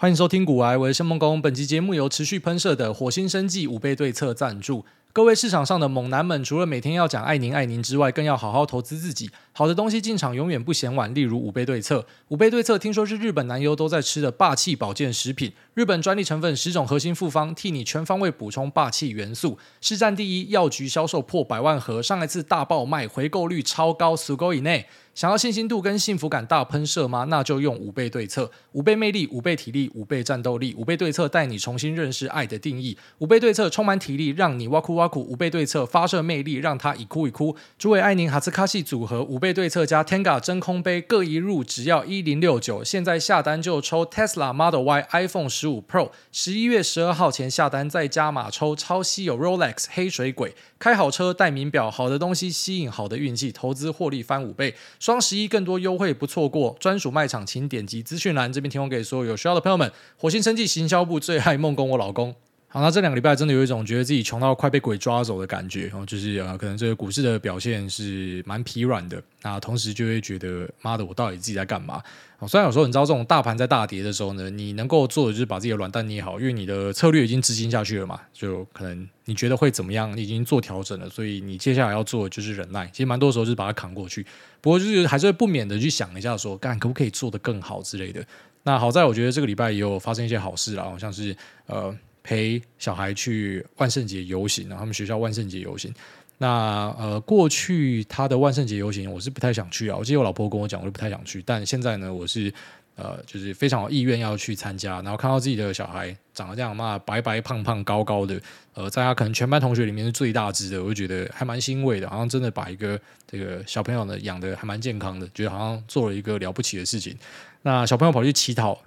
[0.00, 1.42] 欢迎收听古癌，我是申梦工。
[1.42, 4.82] 本期节目由持续喷射的火星生计五倍对策赞助。
[5.12, 9.28] 各位市场上的猛男们，除了每天要讲爱您爱您之外，更要好好投资自己。
[9.50, 12.06] 好的东西进场永远不嫌晚，例如五倍对策。
[12.28, 19.58] 五倍对策听说是日本男优都在吃的霸气保健食品，日本专利成分十种核心复方，替你全方位补充霸气元素。
[19.80, 24.86] 市占第一，药局销售破百万盒，上一次大爆卖，回购率超高，十个以内。
[25.12, 27.24] 想要信心度跟幸福感大喷射吗？
[27.24, 32.96] 那就用五倍对策，五倍魅力，五倍体力，五倍战斗力，五倍对策带你重新认识爱的定义。
[33.18, 37.56] 五倍对策充满体力，让你哇哭哇哭；五倍对策发射魅力，让他一哭一哭。
[37.78, 42.84] 诸位爱宁哈兹卡西组合五倍对策加 Tenga 真空杯各一入，只要一零六九。
[42.84, 46.10] 现在下单就抽 Tesla Model Y、iPhone 十五 Pro。
[46.30, 50.54] 十一月十二号前下单再加码抽超稀有 Rolex 黑水鬼。
[50.78, 54.74] 开好车戴名表，好的东西吸引好的运气，投资获利翻五倍。
[54.98, 59.90] 双十一更多优惠不错过，专属卖场请点击资讯栏，这边提供给所有有需要的朋友们。
[60.16, 62.34] 火星生技行销部最爱梦工，我老公。
[62.72, 72.00] 好，那这两个礼拜真的有一种觉得自己穷到快被鬼抓走的感觉哦，就是呃，可能这个股市的表现是蛮疲软的，那同时就会觉得妈的，我到底自己在干嘛？
[72.38, 82.88] 哦，虽然有时候你知道这种大盘在大跌的时候呢，你能够做的就是把自己的软蛋捏好，因为你的策略已经执行下去了嘛，就可能你觉得会怎么样，你已经做调整了，所以你接下来要做的就是忍耐。
[82.92, 84.24] 其实蛮多时候就是把它扛过去，
[84.60, 88.24] 不过就是还是会不免的去想一下说，干可不可以做得更好之类的。
[88.62, 91.36] 那好在我觉得这个礼拜也有发生一些好事啦，好像是
[91.66, 91.92] 呃。
[92.30, 95.92] 陪小孩去万圣节游行，然后他们学校万圣节游行。
[96.38, 99.96] 那呃，过去他的万圣节游行，我是不太想去啊。
[99.98, 101.42] 我记得我老婆跟我讲，我就不太想去。
[101.44, 102.52] 但现在呢，我是
[102.94, 105.02] 呃，就是非常有意愿要去参加。
[105.02, 108.40] 然后看到自己的小孩长得这样嘛，白白胖胖高高的，
[108.74, 112.08] 呃，在他可能全班同学里面是最大只的，我就觉得还蛮欣慰的。
[112.08, 117.18] 好像真的把一个这个小朋友呢养得还蛮健康的，觉得好像做了一个了不起的事情。
[117.62, 118.80] 那小朋友跑去乞讨。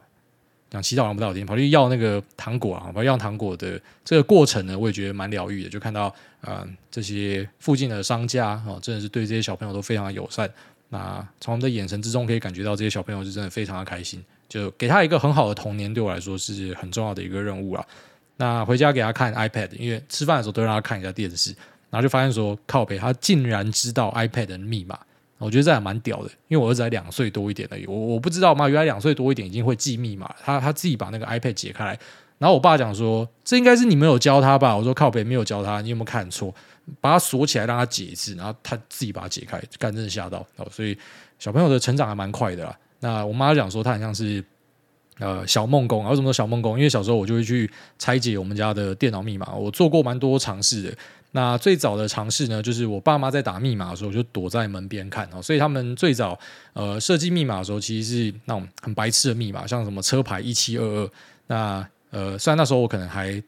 [0.74, 5.70] 讲祈祷，不到天，跑去要那个糖果啊，跑去要糖果的这个过程呢，我也觉得蛮疗愈的。
[5.70, 10.50] 就看到呃这些附近的商家啊、真的是对这些小朋友都非常的友善。
[10.90, 14.24] 那从他们的眼神之中可以感觉到这些小朋友是真的非常的开心。
[14.50, 17.86] 就给他一个很好的童年，对我来说是很重要的一个任务啊。
[18.38, 21.52] 那回家给他看 iPad，因为吃饭的时候都让他看一下电视，
[21.92, 25.00] 然后就发现说靠北，他竟然知道 iPad 的密码。
[25.40, 32.00] 我觉得这还蛮屌的，因为我儿子才两岁多一点而已，我我不知道嘛，原来两岁多一点已经会记密码，他他自己把那个 iPad 解开来，
[32.38, 34.76] 然后我爸讲说，这应该是你没有教他吧？
[34.78, 36.54] 我说靠北没有教他，你有没有看错？
[37.02, 40.98] 把他锁起来让他解一次，然后他自己把它解开，干真的吓到哦，所以
[41.40, 42.78] 小朋友的成长还蛮快的啦。
[43.00, 44.44] 那我妈讲说他很像是
[45.20, 46.78] 呃小梦工，为什么说小梦工？
[46.78, 50.98] 因为小时候我就会去拆解我们家的电脑密码，我做过蛮多尝试的。
[51.36, 55.42] 那最早的尝试呢，就是我爸妈在打密码的时候，我就躲在门边看哦。
[55.42, 56.40] 所以他们最早
[56.74, 61.10] 呃设计密码的时候，其实是那种很白痴的密码，像什么车牌一七二二。
[61.48, 63.42] 那呃，虽然那时候我可能还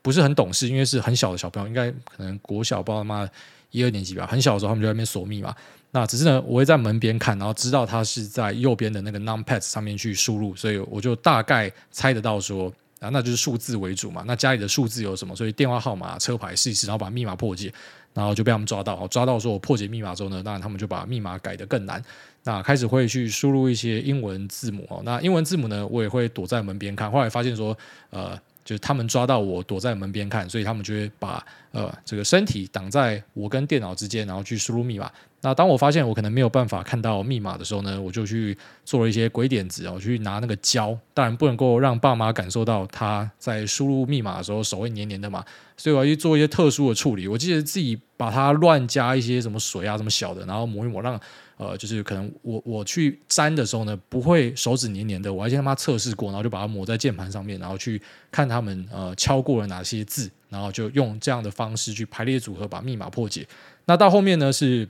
[0.00, 3.28] 不是很懂事，因为是很小的小朋友，应该可能国小，不知道他妈
[3.70, 4.26] 一二年级吧。
[4.26, 5.54] 很小的时候，他们就在那边锁密码。
[5.90, 12.72] 那只是呢，我会在门边看，然后知道他是在右边的那个 numpad 上面去输入，所以我就大概猜得到说。
[13.00, 14.24] 啊，那就是数字为主嘛。
[14.26, 15.34] 那家里的数字有什么？
[15.36, 17.72] 所以电话号码、车牌试一试，然后把密码破解，
[18.14, 19.06] 然后就被他们抓到。
[19.08, 22.02] 抓到说我破解密码之后呢，那他们就把密码改得更难。
[22.44, 25.02] 那开始会去输入一些英文字母哦。
[25.04, 27.10] 那英文字母呢，我也会躲在门边看。
[27.10, 27.76] 后来发现说，
[28.10, 28.38] 呃。
[28.66, 31.40] 就是他们抓到我躲在门边看，所以他们就会把
[31.70, 35.08] 呃这个身体挡在我跟电脑之间，然后去输入密码。
[35.40, 45.44] 那当我发现我可能没有办法看到密码的时候呢，我就去做了一些鬼点子，我去拿那个胶，当然不能够让爸妈感受到他在输入密码的时候手会黏黏的嘛，
[45.76, 47.28] 所以我要去做一些特殊的处理。
[47.28, 51.20] 我记得自己把它乱加一些什么水啊，什么小的，然后抹一抹让。
[51.58, 58.00] 呃，就是可能我我去粘的时候呢，不会手指黏黏的，我还先他妈测试过，然后就把它抹在键盘上面，然后去
[58.30, 63.46] 看他们呃敲过了哪些字，然后就用这样的方式去排列组合把密码破解。
[63.86, 64.86] 那到后面呢是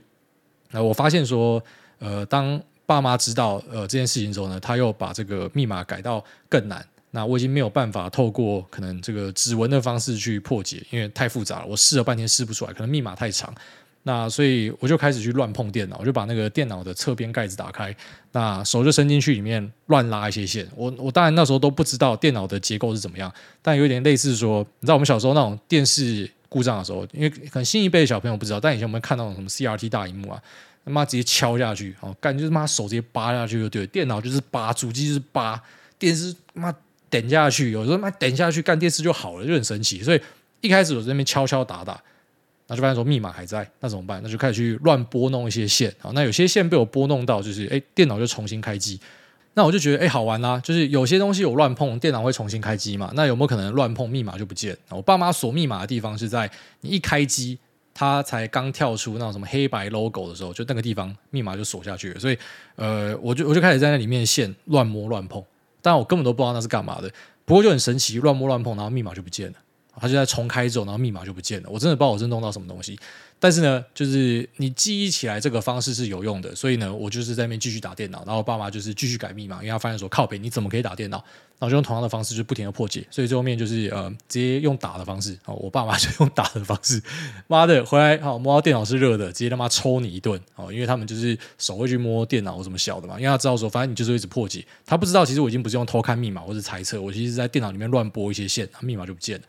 [0.71, 1.63] 呃我发现说
[1.99, 13.53] 呃当爸妈知道呃这件事情之后呢，他又把这个密码改到更难，那我已经没有办法透过可能这个指纹的方式去破解，因为太复杂了，我试了半天试不出来，可能密码太长。
[14.07, 17.93] 那所以我就开始去乱碰电脑，我就把那个电脑的侧边盖子打开，
[18.31, 20.65] 那手就伸进去里面乱拉一些线。
[20.77, 23.29] 我我当然那时候都不知道电脑的结构是怎么样，
[23.61, 30.41] 但有点类似说，你知道我们小时候那种电视故障的时候，因为可能新一辈的小朋友不知道，但以前我们看到什么 CRT 大荧幕啊，
[30.85, 35.61] 他妈直接敲下去，哦，干就是妈手直接扒下去就对了，电脑就是扒，主机就是扒，
[35.99, 36.73] 电视妈
[37.09, 40.01] 点下去，有时候妈点下去干电视就好了，就很神奇。
[40.01, 40.21] 所以
[40.61, 42.01] 一开始我在那边敲敲打打。
[42.67, 44.21] 那就发现说密码还在，那怎么办？
[44.21, 46.11] 那就开始去乱拨弄一些线啊。
[46.13, 48.99] 那有些线被我拨弄到，就是哎，电脑就重新开机。
[49.53, 53.11] 那我就觉得哎，好玩啦，就是有些东西我乱碰，电脑会重新开机嘛。
[53.15, 54.77] 那有没有可能乱碰密码就不见？
[54.89, 56.47] 我爸妈锁密码的地方是在
[56.81, 57.57] 你一开机，
[57.93, 62.19] 它才刚跳出那种什么黑白 logo 的时候，就那个地方密码就锁下去了。
[62.19, 62.37] 所以
[62.75, 65.43] 呃，我就我就开始在那里面线乱摸乱碰，
[65.81, 67.11] 但我根本都不知道那是干嘛的。
[67.43, 69.55] 不过就很神奇，乱摸乱碰，然后密码就不见了。
[70.01, 71.69] 它就在重开之后，然后密码就不见了。
[71.69, 72.97] 我真的不知道我是弄到什么东西。
[73.39, 81.23] 但是呢，就是你记忆起来这个方式是有用的，所以呢，我就是在那边继续打电脑，然后我爸妈就是继续改密码，因为他发现说靠北，你怎么可以打电脑？
[81.59, 85.37] 然后就用同样的方式，就不停的破解，所以最后面就是呃，直接用打的方式。
[85.45, 86.99] 哦，我爸妈就用打的方式，
[87.45, 99.43] 妈的，回来好摸到电脑是热的，直接他妈抽你一顿哦，因为他们就是手会去摸电脑或什么小的嘛，因为他知道说，反正你就是一直破解，他不知道其实我已经不是用偷看密码或是猜测，我其实是在电脑里面乱拨一些线，密码就不见了。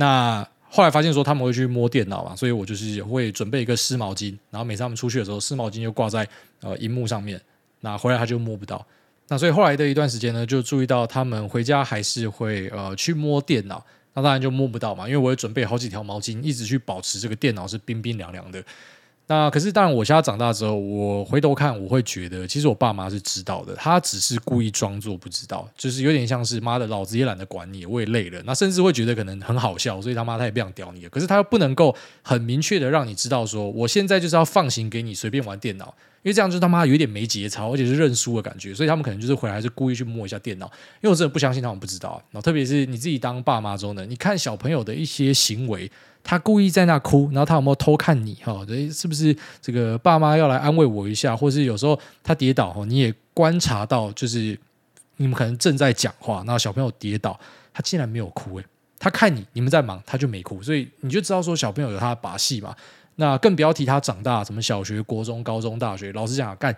[0.00, 6.28] 那后来发现说他们会去摸电脑嘛，所以我就是会准备一个湿毛巾，然后每次他们出去的时候，湿毛巾就挂在
[6.60, 7.40] 呃荧幕上面，
[7.80, 8.86] 那回来他就摸不到。
[9.26, 13.84] 那所以后来的一段时间呢，就注意到他们回家还是会呃去摸电脑，
[14.14, 18.62] 那当然就摸不到嘛，因为我也准备好几条毛巾，一直去保持这个电脑是冰冰凉凉的。
[19.30, 28.42] 那可是，当然，我现在长大之后，我回头看，我会觉得，其实我爸妈是知道的，他只是故意装作不知道，就是有点像是妈的，老子也懒得管你，我也累了。
[28.46, 31.10] 那甚至会觉得可能很好笑，所以他妈他也不想屌你了。
[31.10, 38.74] 可是他又不能够很明确的让你知道说，我现在就是要放行给你随便玩电脑，因为这样就他妈有点没节操，而且是认输的感觉。
[38.74, 40.66] 所以他们可能就是回来还是故意去摸一下电脑，
[41.00, 42.22] 因为我真的不相信他们不知道。
[42.30, 45.90] 然后特别是你自己当爸妈之后呢，你看小朋友的一些行为。
[46.24, 48.34] 他故意在那哭，然后他有没有偷看你？
[48.42, 51.34] 哈，是不是这个爸妈要来安慰我一下？
[51.34, 54.58] 或是有时候他跌倒，哈，你也观察到，就是
[55.16, 57.38] 你们可能正在讲话，然后小朋友跌倒，
[57.72, 58.64] 他竟然没有哭，诶，
[58.98, 62.76] 他看你，你们在忙，他就没哭，所以你就知道说小朋友有他的把戏嘛。
[63.20, 66.74] 那更不要提他长大，什么小学、国中、高中、大学，老实讲，干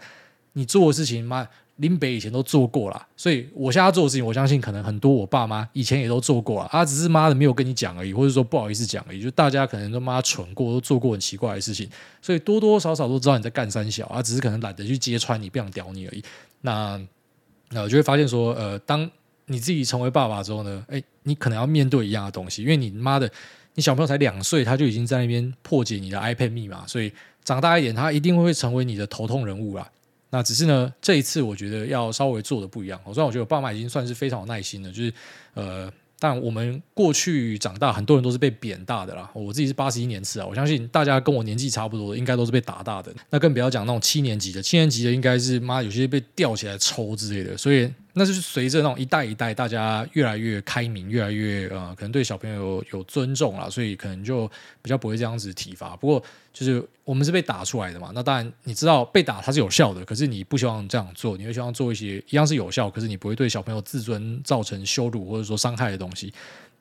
[0.53, 1.49] 你做的事情，妈。
[1.77, 11.89] 林北以前都做过了，所以我现在做的事情，我相信可能很多我爸妈以前也都做过了，他只是妈的没有跟你讲而已，或者说不好意思讲而已，就大家可能都妈蠢过，都做过很奇怪的事情，
[12.21, 16.23] 所以多多少少都知道你在干三小，啊，只是可能懒得去揭穿你，不想屌你而已。
[16.61, 17.01] 那
[17.71, 19.11] 那我就会发现说，呃，当
[19.47, 23.31] 你自己成为爸爸之后呢，诶，你可能要面对一样的东西，因为你妈的，
[23.75, 27.13] 你小朋友才两岁，他就已经在那边破解你的 iPad 密码，所以
[27.45, 29.89] 长大一点，他一定会成为你的头痛人物啦。
[30.31, 33.01] 那只是呢，这一次我觉得要稍微做的不一样。
[33.07, 35.13] 虽然我觉得我爸妈已经算是非常有耐心了，就是
[35.55, 39.31] 呃，但我们过去长大，很多人都是被扁大的啦。
[39.33, 43.13] 我自己是八十一年次啊，我相信大家跟我年纪差不多的，应该都是被打大的。
[43.31, 47.91] 那更不要讲那种七年级的，七年级的应该是妈有些被吊起来抽之类的，所以。
[48.21, 54.47] 那就是随着那种一代一代，大家越来越开明，越来越呃，可能对小朋友有，有尊重了，所以可能就
[54.83, 55.97] 比较不会这样子体罚。
[55.97, 56.23] 不过
[56.53, 66.31] 就是我们是被打出来的嘛，那当然你知道被打它是有效的，可是你不希望这样做，你会希望做一些一样是有效，可是你不会对小朋友自尊造成羞辱或者说伤害的东西。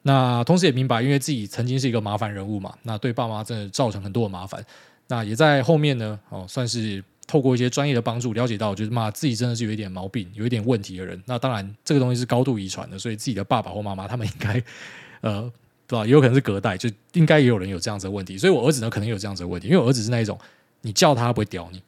[0.01, 4.61] 那同时也明白，因为自己曾经是一个麻烦人物嘛，那对爸妈真的造成很多的麻烦。
[5.07, 7.01] 那也在后面呢，哦，算是。
[7.29, 11.21] 透过一些专业的帮助，了解到就是妈自己真的是有一点毛病，有一点问题的人。
[11.27, 14.63] 那当然，这个东西是高度遗传的，所以自己的爸爸或妈妈他们应该，
[15.21, 15.41] 呃，
[15.85, 16.03] 对吧？
[16.07, 18.35] 也有可能是隔代，就应该也有人有这样子的问题。
[18.35, 20.35] 所以我儿子呢，可能有这样子的问题，因为我儿子是那一种，
[20.81, 21.79] 你叫他不会屌你，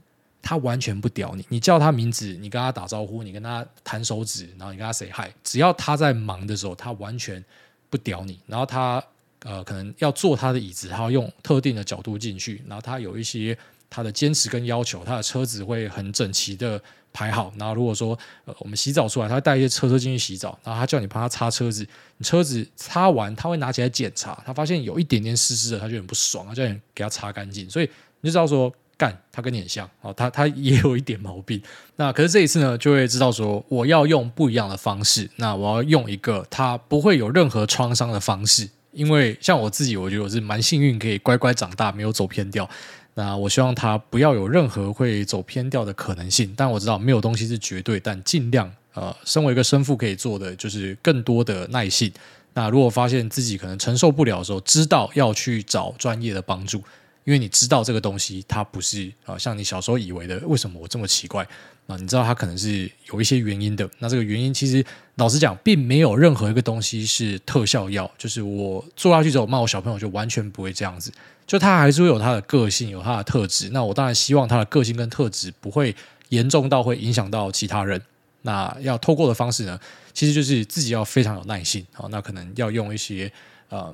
[0.44, 1.44] 他完全不屌你。
[1.50, 7.44] 你叫他名字，你跟他打招呼，你跟他弹手指，然后你跟他 say hi，只要他在忙的时候，他完全
[7.90, 8.38] 不屌你。
[8.46, 9.04] 然后他
[9.44, 13.58] 呃，可能要坐他的椅子，他要用特定的角度进去，然后他有一些。
[13.92, 16.82] 他的坚持跟要求，他的车子会很整齐的
[17.14, 17.54] 排好。
[17.60, 21.86] 然后如果说呃我们洗澡出来，他会带一些车车进去洗澡，然后他叫你帮他擦车子，
[22.18, 27.70] 你车子擦完他会拿起来检查，他发现有一点点湿湿的，他就很不爽，他叫你给他擦干净。
[27.70, 27.90] 所以
[28.22, 31.62] 你就知道说干他跟你很像哦，他他也有一点毛病。
[31.98, 42.70] 那可是这一次呢，就会知道说我要用不一样的方式，那我要用一个他不会有任何创伤的方式，因为像我自己，我觉得我是蛮幸运，可以乖乖长大，没有走偏掉。
[43.14, 52.12] 那我希望他不要有任何会走偏掉的可能性，但我知道没有东西是绝对，但尽量呃，身为一个生父可以做的就是更多的耐性。
[52.54, 56.84] 那如果发现自己可能承受不了的时候，知道要去找专业的帮助，
[57.24, 61.48] 因为你知道这个东西它不是啊、像你小时候以为的，为什么我这么奇怪？
[61.88, 63.90] 啊，你知道它可能是有一些原因的。
[64.00, 64.86] 那这个原因其实
[65.16, 71.12] 老实讲，并没有任何一个东西是特效药，就是我做下去之后，骂我小朋友就完全不会这样子。
[71.46, 73.70] 就他还是会有他的个性，有他的特质。
[73.70, 75.94] 那我当然希望他的个性跟特质不会
[76.30, 78.02] 严重到会影响到其他人。
[78.44, 79.78] 那要透过的方式呢，
[80.14, 81.86] 其实就是自己要非常有耐心。
[81.94, 83.32] 啊，那可能要用一些
[83.70, 83.94] 呃，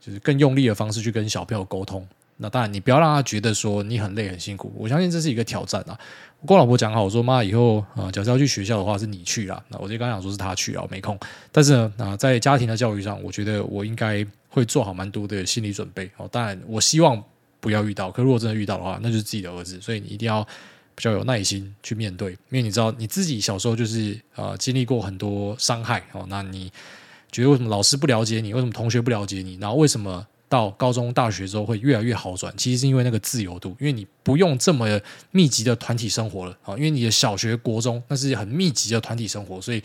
[0.00, 2.06] 就是更用力的方式去跟小朋友沟通。
[2.40, 4.72] 那当然，你不要让他觉得说你很累很辛苦。
[4.76, 5.98] 我相信这是一个挑战啊。
[6.40, 9.60] 我跟我老婆讲好，我说妈，以后啊、假设要去学校的话，是你去啦。
[9.68, 11.18] 那我就刚刚讲说是他去啊，没空。
[11.50, 16.08] 但是呢，啊、在家庭的教育上，我觉得我应该会做好蛮多的心理准备。
[16.16, 17.20] 哦，当然，我希望
[17.58, 18.08] 不要遇到。
[18.12, 20.44] 可如果真的遇到的话，那就是自己的儿子，所以你一定要
[20.94, 26.24] 比较有耐心去面对，因为你知道你自己小时候就是呃经历过很多伤害哦。
[26.28, 26.70] 那你
[27.32, 28.54] 觉得为什么老师不了解你？
[28.54, 29.58] 为什么同学不了解你？
[29.60, 30.24] 然后为什么？
[30.48, 34.88] 到高中、大学之后会越来越好转，其实是因为那个自由度，因为你不用这么
[35.30, 36.74] 密集的团体生活了啊。
[36.74, 39.82] 因为你的小学、国中那是很密集的团体生活，所以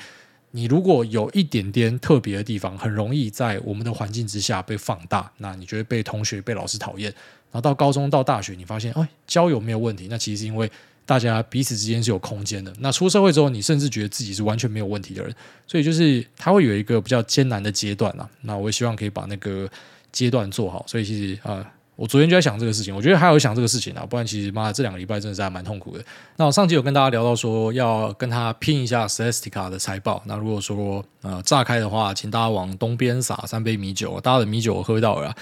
[0.51, 5.29] 你如果有一点点特别的地方，很容易在我们的环境之下被放大。
[5.39, 7.11] 那你觉得被同学、被老师讨厌，
[7.51, 10.71] 然后到高中、到大学，你发现哎，交友没有问题，那其实是因为
[11.05, 12.71] 大家彼此之间是有空间的。
[12.79, 15.35] 那出社会之后，你甚至觉得自己是完全没有问题的人，
[15.67, 18.29] 所以就是他会有一个比较艰难的阶段啊。
[18.43, 19.69] 那我也希望可以把那个。
[20.13, 21.65] 阶段做好，所以其实啊、
[21.95, 26.05] 我昨天就在想这个事情，我觉得还有想这个事情啊，不然其实妈的这两个礼拜真的是还蛮痛苦的。
[26.37, 35.35] 那我上集有跟大家聊到说要跟他拼一下 Celestica 的财报，那如果说呃炸开的话，请大家往东边撒三杯米酒，大家的米酒喝到了，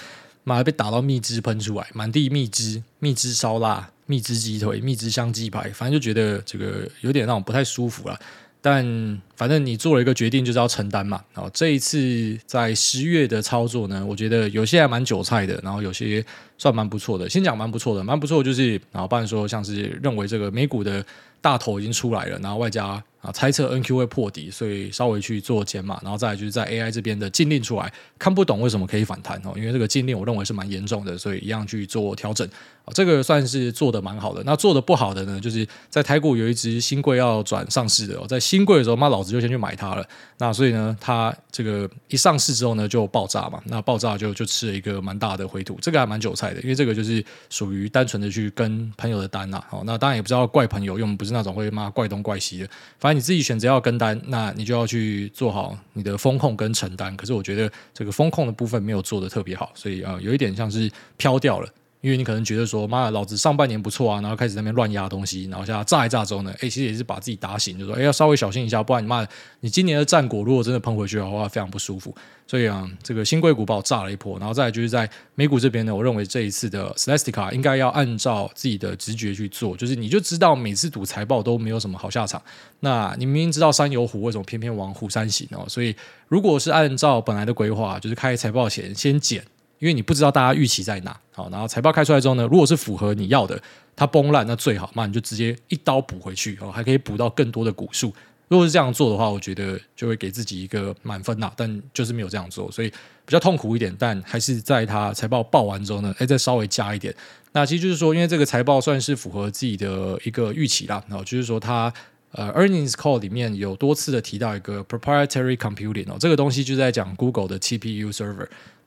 [0.44, 8.18] 妈被打到蜜汁喷出来，满地蜜汁，蜜汁烧腊，蜜汁鸡腿，蜜汁香鸡排，反正就觉得这个有点让我不太舒服了。
[8.62, 11.20] 但反正你做了一个决定，就是要承担嘛。
[11.34, 16.24] 然后这一次在十月的操作呢，我觉得有些还蛮韭菜的，然后有些
[16.56, 17.28] 算蛮不错的。
[17.28, 21.04] 先讲蛮不错的，蛮不错就是，然后不然说像是认为这个美股的
[21.40, 23.02] 大头已经出来了，然后外加。
[23.22, 27.88] 啊，猜测 NQ 会破底，所以稍微去做减码，然后再就是在 AI 这边的禁令出来，
[28.18, 32.44] 看不懂为什么可以反弹哦，因为这个禁令我认为是蛮严重的，所以一样去做调整
[32.84, 34.42] 啊，这个算是做的蛮好的。
[34.44, 40.04] 那做的不好的呢，就是在台股有一只新贵要转上市的哦，在新贵的时候，妈老子就先去买它了，
[40.38, 53.12] 那所以呢，它这个一上市之后呢，就爆炸嘛，那爆炸就就吃了一个蛮大的回吐，这个还蛮韭菜的，因为这个就是属于单纯的去跟朋友的单呐，好，那当然也不知道怪朋友，因为我们不是那种会骂怪东怪西的，反正。
[53.12, 57.14] 你自己选择要跟单，那你就要去做好你的风控跟承担。
[57.14, 61.68] 可是我觉得这个风控的部分没有做的特别好，所以啊、有一点像是飘掉了。
[62.02, 69.24] 因为你可能觉得说，妈的，老子上半年不错啊，然后开始在那边乱压东西，然后现在炸一炸之后呢，诶，其实也是把自己打醒，就说，诶，要稍微小心一下，不然你妈，
[69.60, 72.12] 你今年的战果如果真的喷回去的话，非常不舒服。
[72.44, 82.42] 所以啊，这个兴柜股把我炸了一波，然后再来就是在美股这边呢，我认为这一次的 Celestica 应该要按照自己的直觉去做，就是你就知道每次赌财报都没有什么好下场，
[82.80, 85.64] 那你明明知道山有虎，为什么偏偏往虎山行哦？
[85.68, 85.94] 所以
[86.26, 89.44] 如果是按照本来的规划，就是开财报前先减。
[89.82, 93.60] 因为你不知道大家预期在哪，好，然后财报开出来之后呢，如果是符合你要的，
[93.96, 98.14] 它崩烂那最好，那你就直接一刀补回去，哦，还可以补到更多的股数。
[98.46, 103.92] 如果是这样做的话，我觉得就会给自己一个满分呐，但就是没有这样做，所以比较痛苦一点。
[103.98, 107.12] 但还是在它财报报完之后呢，哎，再稍微加一点。
[107.50, 111.92] 那其实就是说，因为这个财报算是符合自己的一个预期啦，然后就是说它
[112.30, 118.46] 呃 earnings call 里面有多次的提到一个 proprietary computing 哦，这个东西就在讲 Google 的 TPU server。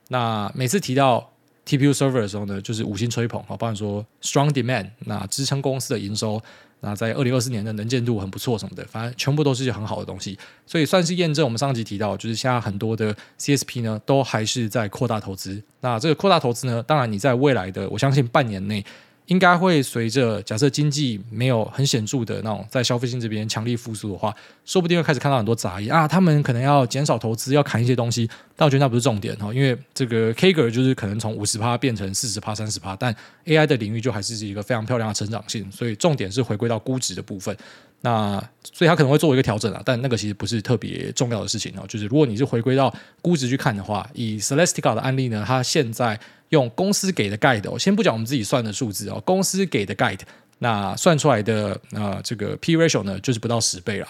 [0.09, 1.31] 那每次提到
[1.65, 6.39] TPU server 的时候呢，就是五星吹捧啊，包含说 strong demand，那支撑公司的营收，
[6.81, 15.61] 那在二零二四年的能见度很不错什么的，反正全部都是很好的东西，所以算是验证我们上集提到，就是现在很多的 CSP 呢，都还是在扩大投资。
[15.81, 18.85] 那这个扩大投资呢，当然你在未来的，我相信半年内。
[19.27, 24.33] 应该会随着假设经济没有很显著的那种在消费性这边强力复苏的话，
[24.65, 28.29] 说不定会开始看到很多杂音啊，他们可能要减少投资，要砍一些东西。
[28.55, 33.13] 但我觉得那不是重点哈，因为这个 CAGR 就是可能从五十趴变成四十趴、三十趴，但
[33.45, 37.57] AI 的领域就还是是一个非常漂亮的成长性，所以重点是回归到估值的部分。
[38.01, 38.39] 那
[38.71, 41.83] 所以它可能会做一个调整啊，但那个其实不是特别重要的事情哦。
[41.87, 46.19] 就是如果你是回归到估值去看的话，以 Celestica 的案例呢，它现在。
[46.55, 50.21] 用公司给的 guide，我先不讲我们自己算的数字哦，公司给的 guide，
[50.59, 54.07] 那算出来的呃这个 P ratio 呢，就是不到十倍了。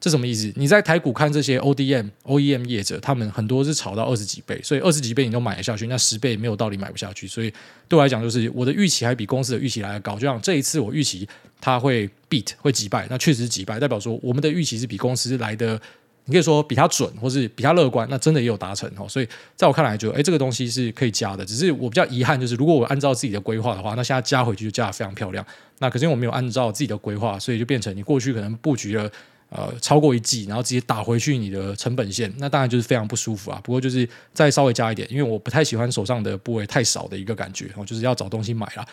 [0.00, 0.52] 这什么意思？
[0.54, 7.26] 你在台股看这些 ODM、OEM 业者，他们很多是炒到二十几倍，所以二十几倍你都买得下去，那十倍没有道理买不下去。
[7.26, 7.52] 所以
[7.88, 10.14] 对我来讲，就是我的预期还比公司的预期来的高。
[10.14, 11.28] 就像这一次我预期
[11.60, 15.80] 它会 beat 会击败，那确实击败，代表说我们的预期是比公司来的。
[16.28, 19.08] 你可以说比他准，或是比他乐观，那真的也有达成哦。
[19.08, 21.42] 所以在我看来就，就诶这个东西是可以加的。
[21.42, 25.42] 只是我比较遗憾，就是如果我按照自己的规划的话，那现在加回去就加得非常漂亮。
[25.78, 29.10] 那可是因为我没有按照自己的规划，所以就变成你过去可能布局了
[29.48, 33.58] 呃超过一季，然后直接打回去你的成本线，那当然就是非常不舒服啊。
[33.64, 38.84] 不过就是再稍微加一点，因为我不太喜欢手上的部位太少的一个感觉，哦，就是要找东西买了。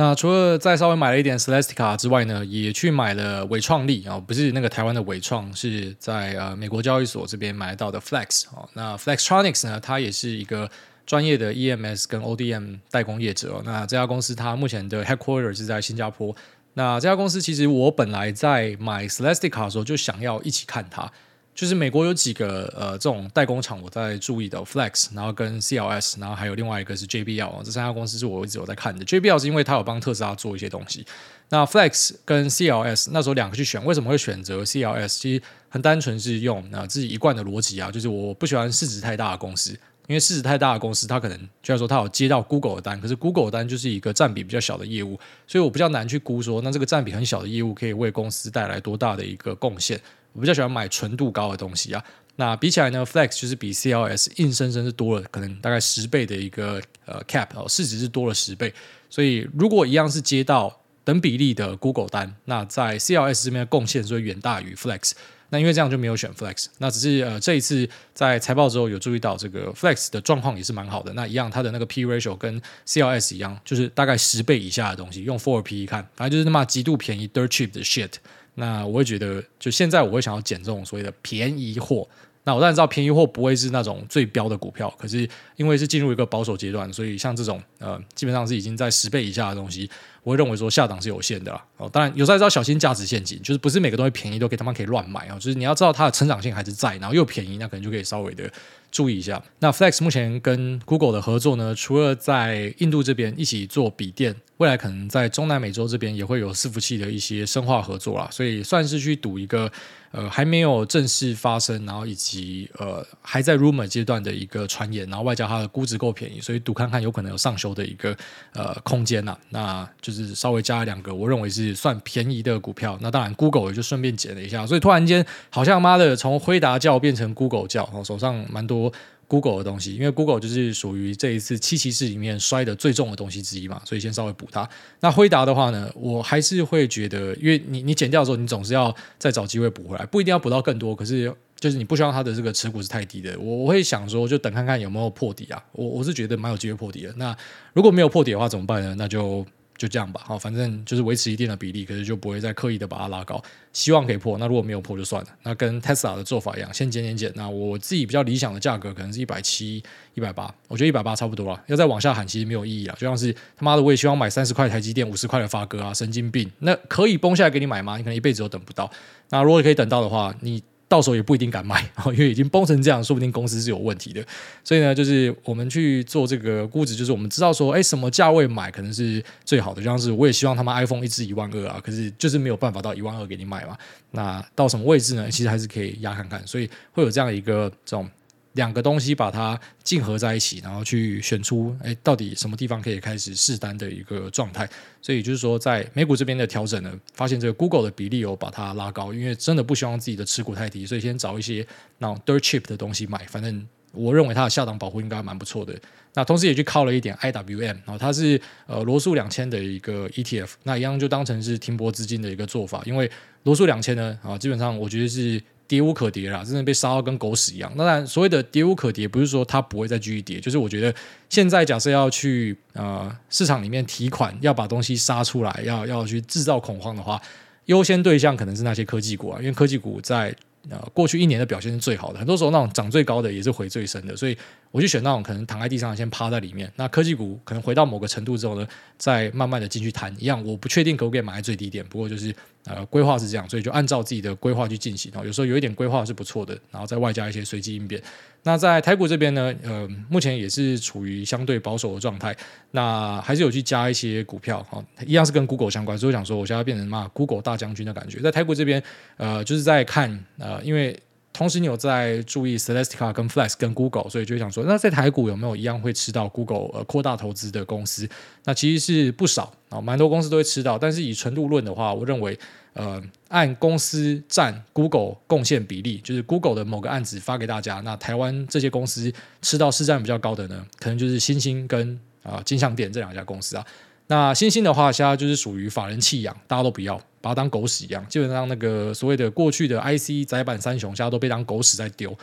[0.00, 8.68] 那除了再稍微买了一点 Celestica 之外呢，也去买了纬创力啊，不是那个台湾的纬创，是在呃美国交易所这边买到的 Flex 哦。
[8.74, 10.70] 那 Flextronics 呢，它也是一个
[11.04, 13.60] 专业的 EMS 跟 ODM 代工业者。
[13.64, 16.32] 那这家公司它目前的 headquarters 是在新加坡。
[16.74, 21.10] 那这家公司其实我本来在买 Celestica 的时候就想要一起看它。
[21.58, 29.04] 就是美国有几个呃这种代工厂，我在注意的 Flex，然后跟 CLS，然后还有另外一个是 JBL，这三家公司是我一直有在看的。
[29.04, 31.04] JBL 是因为它有帮特斯拉做一些东西。
[31.48, 35.08] 那 Flex 跟 CLS 那时候两个去选，为什么会选择 CLS？
[35.08, 39.72] 其实很单纯是用啊自己一贯的逻辑啊，就是我不喜欢市值太大的公司，
[40.06, 50.00] 因为市值太大的公司，它可能就像说它有接到 Google 的单，可是 Google 的单就是一个占比比较小的业务，所以我比较难去估说，那这个占比很小的业务可以为公司带来多大的一个贡献。
[50.32, 52.04] 我比较喜欢买纯度高的东西啊，
[52.36, 58.72] 那比起来呢，Flex 就是比 CLS 硬生生是多了可能大概十倍的一个呃 cap 哦，市值是多了十倍，
[59.10, 65.12] 所以如果一样是接到等比例的 Google 单，那在 CLS 这边的贡献就会远大于 Flex。
[65.50, 78.12] 那因为这样就没有选 Flex，那只是呃这一次在财报之后有注意到这个 Flex 的状况也是蛮好的，那一样它的那个 P ratio 跟 CLS 一样，就是大概十倍以下的东西，用 four PE 看，反正就是那么极度便宜 dirt cheap 的 shit。
[78.58, 82.06] 那我会觉得，就现在我会想要捡这种所谓的便宜货。
[82.44, 89.88] 那我当然知道便宜货不会是那种最标的股票，可是因为是进入一个保守阶段，所以像这种呃，基本上是已经在十倍以下的东西，
[90.22, 91.62] 我会认为说下档是有限的啦。
[91.76, 98.50] 哦，当然有时候要小心价值陷阱，就是不是每个东西便宜都可以他妈可以乱买啊，就是你要知道它的成长性还是在，然后又便宜，那可能就可以稍微的。
[98.90, 109.70] 注意一下，那 Flex 目前跟 Google 的合作呢，除了在印度这边一起做笔电，未来可能在中南美洲这边也会有伺服器的一些深化合作啦，所以算是去赌一个
[110.10, 118.16] 呃还没有正式发生，然后以及呃还在 rumor 阶段的一个传言，然后外加它的估值够便宜，所以赌看看有可能有上修的一个
[118.54, 128.77] 呃空间呐，那就是稍微加了两个我认为是算便宜的股票，那当然 Google 也就顺便捡了一下，所以突然间好像妈的从辉达叫变成 Google 叫，哦手上蛮多。
[128.78, 128.92] 多
[129.26, 134.68] Google 的东西，因为 Google 就是属于这一次七骑士里面摔的最重的东西之一嘛，所以先稍微补它。
[135.00, 141.30] 那辉达的话呢，我还是会觉得，因为你你减掉的时候，你总是要再找机会补回来，不一定要补到更多，可是
[141.60, 143.38] 就是你不希望它的这个持股是太低的。
[143.38, 145.62] 我我会想说，就等看看有没有破底啊。
[145.72, 147.12] 我我是觉得蛮有机会破底的。
[147.16, 147.36] 那
[147.74, 148.94] 如果没有破底的话，怎么办呢？
[148.96, 149.44] 那就。
[149.78, 153.40] 就这样吧，好，反正就是维持一定的比例，可是就不会再刻意的把它拉高，
[153.72, 154.36] 希望可以破。
[154.38, 155.28] 那如果没有破就算了。
[155.44, 157.32] 那跟 Tesla 的做法一样，先减减减。
[157.36, 159.80] 那我自己比较理想的价格可能是一百七、
[160.14, 161.62] 一百八，我觉得一百八差不多了。
[161.68, 162.94] 要再往下喊，其实没有意义了。
[162.98, 166.50] 就像是他妈的，我也希望买三十块台积电、五十块的发哥啊，神经病。
[166.58, 167.96] 那可以崩下来给你买吗？
[167.96, 168.90] 你可能一辈子都等不到。
[169.30, 170.62] 那如果可以等到的话，你。
[170.88, 174.24] 到时候也不一定敢买， 因为已经崩成这样，说不定公司是有问题的。
[174.64, 179.82] 所以呢，就是我们去做这个估值，就是我们知道说，哎，什么价位买可能是最好的。
[179.82, 183.76] 就像是我也希望他们 iPhone 一支一万二啊，可是就是没有办法到一万二给你买嘛。
[184.12, 185.30] 那到什么位置呢？
[185.30, 186.44] 其实还是可以压看看。
[186.46, 188.08] 所以会有这样一个这种。
[188.54, 194.68] 两个东西把它竞合在一起，然后去选出，哎，到底什么地方可以开始试单的一个状态。
[195.00, 201.64] 所以就是说，在美股这边的调整呢，发现这个 Google 的比例有把它拉高，因为真的不希望自己的持股太低，所以先找一些
[201.98, 203.18] 那种 dirt cheap 的东西买。
[203.26, 205.78] 反正我认为它的下档保护应该蛮不错的。
[206.14, 213.08] 那同时也去靠了一点 IWM，然后它是呃罗素两千的一个 ETF，那一样就当成是停泊资金的一个做法，因为
[213.44, 215.40] 罗素两千呢，啊，基本上我觉得是。
[215.68, 217.70] 跌无可跌啦，真的被杀到跟狗屎一样。
[217.76, 220.92] 当然，所谓的跌无可跌，不是说它不会再继续跌，就是我觉得
[221.28, 227.20] 现在假设要去呃市场里面提款，要把东西杀出来，要要去制造恐慌的话，
[227.66, 230.34] 优先对象可能是那些科技股啊，因为科技股在
[230.70, 234.34] 呃过去一年的表现是最好的，很多时候那种涨最高的也是回最深的，所以
[234.70, 236.72] 我就选那种可能躺在地上先趴在里面。
[236.76, 242.34] 那科技股可能回到某个程度之后呢，再慢慢的进去谈一样，我不确定可不可以买在最低点，不过就是。
[242.68, 245.10] 呃，规划是这样，所以就按照自己的规划去进行。
[245.24, 248.02] 有时候有一点规划是不错的，然后再外加一些随机应变。
[248.42, 252.36] 那在台股这边呢，呃，目前也是处于相对保守的状态。
[252.72, 255.96] 那还是有去加一些股票，哈，一样是跟 Google 相关。
[255.96, 258.20] 所以我想说，我现在变成嘛 Google 大将军的感觉。
[258.20, 258.82] 在台股这边，
[259.16, 260.94] 呃，就是在看，呃，因为。
[261.38, 268.08] 同时，你有在注意 Celestica 跟 Flex 跟 Google，所以就想说，那在台股有没有一样会吃到 Google 呃扩大投资的公司？
[268.44, 270.76] 那其实是不少啊，蛮多公司都会吃到。
[270.76, 272.36] 但是以纯度论的话，我认为
[272.72, 283.64] 呃按公司占 Google 贡献比例，就是 Google 的某个案子发给大家，那台湾这些公司吃到市占比较高的呢，可能就是欣兴跟啊、金像电这两家公司啊。
[284.08, 287.00] 那星星的话，现在就是属于法人弃养，大家都不要。
[287.20, 292.16] 把它当狗屎一样，基本上那个所谓的过去的 IC 载板三雄，现在都被当狗屎在丢。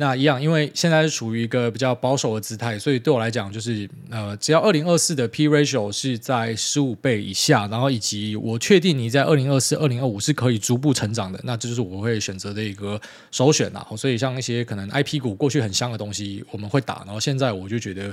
[0.00, 12.98] 那一样，因为现在是处于一个比较保守的姿态，所以对我来讲，就是呃，只要二零二四的 P ratio 是在十五倍以下，然后以及我确定你在二零二四、二零二五是可以逐步成长的，那这就是我会选择的一个
[13.30, 13.86] 首选啦。
[13.94, 18.04] 所以像一些可能 IP 股过去很香的东西，我们会打，然后现在我就觉得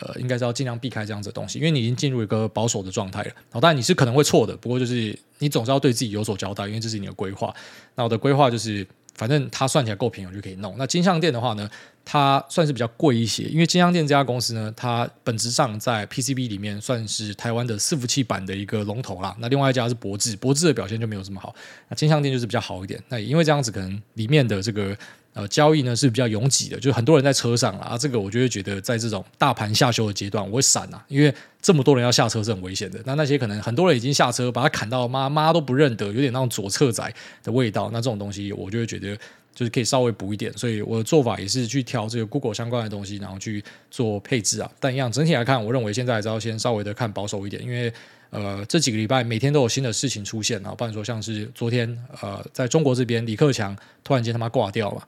[0.00, 3.28] 呃，应该是要尽量避开这样子的东西，因为你已经进入一个保守的状态了。
[3.28, 7.54] 然后当然你是可能会错的，不过就是你总是要对自己有所交代，因为这是你的规划。
[7.94, 8.84] 那我的规划就是。
[9.16, 10.74] 反正它算起来够便宜，我就可以弄。
[10.78, 11.68] 那金像电的话呢，
[12.04, 19.34] 它算是比较贵一些，因为金像电这家公司呢，它本质上在 PCB 里面算是台湾的伺服器版的一个龙头啦。
[19.38, 21.54] 那另外一家是博智，博智的表现就没有这么好。
[21.88, 23.02] 那金像电就是比较好一点。
[23.08, 24.96] 那也因为这样子，可能里面的这个。
[25.36, 27.98] 呃，交易呢是比较拥挤的，就是很多人在车上啊。
[27.98, 32.98] 这个我就会觉得，在这种大盘下修的阶段，我会闪啊，因为这么多人要下车是很危险的。
[33.04, 37.90] 那那些可能很多人已经下车，把他砍到妈妈都不认得，有点那种左侧仔的味道。
[37.92, 39.14] 那这种东西，我就会觉得
[39.54, 40.50] 就是可以稍微补一点。
[40.56, 44.70] 所以我的做法也是去挑这个 Google 相关的东西，然后去做配置啊。
[44.80, 47.92] 但一样整体来看，我认为现在还是要先稍微的看保守一点，因为
[48.30, 50.74] 呃这几个礼拜每天都有新的事情出现啊。
[50.74, 51.86] 不然说像是昨天
[52.22, 55.06] 呃在中国这边李克强突然间他妈挂掉了。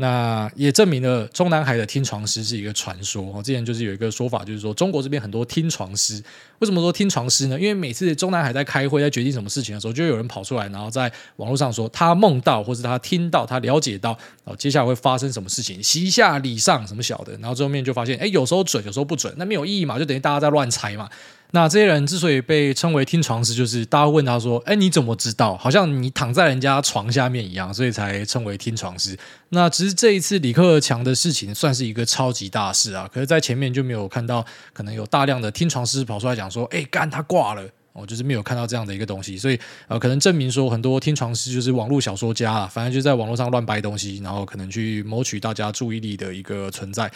[0.00, 3.22] 那也证明了中南海的听床师是一个传说。
[3.22, 6.22] 我之前就是有一个说法，就是说中国这边很多听床师。
[6.58, 7.60] 为什么说听床师呢？
[7.60, 21.08] 因为每次中南海在开会、在决定什么事情的时候，就有人跑出来，然后在网络上说他梦到，或是他听到、他了解到，哦，接下来会发生什么事情，席下礼上什么小的，然后最后面就发现，哎，有时候准，有时候不准，那没有意义嘛，就等于大家在乱猜嘛。
[21.52, 25.56] 那这些人之所以被称为听床师，就是大家问他说：“哎，你怎么知道？
[25.56, 29.18] 好像你躺在人家床下面一样，所以才称为听床师。”
[29.50, 39.58] 那其实这一次李克强的事情算是一个超级大事啊，可是，在前面就没有看到，可能有大量的听床师跑出来讲说：“哎，干他挂了。”我就是没有看到这样的一个东西，所以
[39.88, 47.10] 呃，可能证明说很多听床师就是网络小说家啊，反正就在网络上乱掰东西，然后可能去谋取大家注意力的一个存在。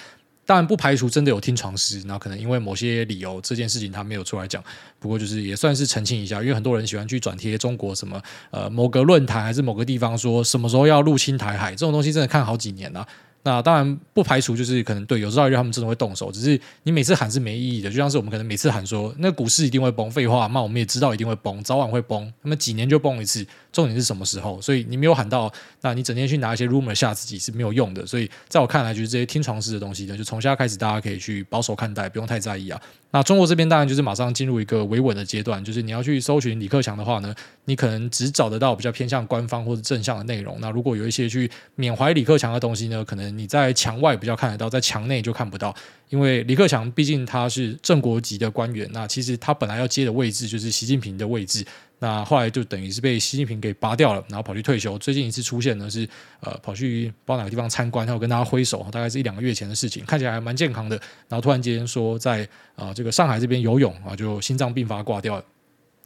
[0.46, 4.62] 当然不排除真的有听床师，那可能因为某些理由这件事情他没有出来讲。
[4.98, 13.06] 不过就是也算是澄清一下，因为很多人喜欢去转贴中国什么呃某个论坛还是某个地方说什么时候要入侵台海这种东西，真的看好几年了。
[13.44, 24.60] 那当然不排除就是可能对有朝一日他们真的会动手，只是你每次喊是没意义的，就像是我们可能每次喊说那股市一定会崩，废话，那我们也知道一定会崩，早晚会崩，那么几年就崩一次，重点是什么时候？
[24.60, 25.52] 所以你没有喊到，
[25.82, 28.06] 那你整天去拿一些 rumor 吓自己是没有用的。
[28.06, 32.80] 所以在我看来，就是这些听床式的东西呢，就从现在开始大家可以去保守看待，不用太在意啊。
[33.10, 37.32] 那中国这边当然就是马上进入一个维稳的阶段，就是你要去搜寻李克强的话呢，
[37.66, 40.58] 你可能只找得到比较偏向官方或者正向的内容。
[40.60, 44.14] 那如果有一些去缅怀李克强的东西呢，可能你在墙外。
[44.24, 45.74] 比较看得到，在墙内就看不到，
[46.08, 51.62] 因为李克强毕竟他是正国级的官员，那其实他本来要接的位置就是习近平的位置，
[51.98, 54.96] 那后来就等于是被习近平给拔掉了，然后跑去退休。
[54.98, 56.08] 最近一次出现呢是
[56.40, 60.96] 呃跑去不知道哪个地方参观，然后跟大家挥手，大概是一两个月前的事情，看起来还蛮健康的。
[61.28, 62.44] 然后突然间说在
[62.76, 65.44] 啊、呃、这个上海这边游泳啊，就心脏病发挂掉了。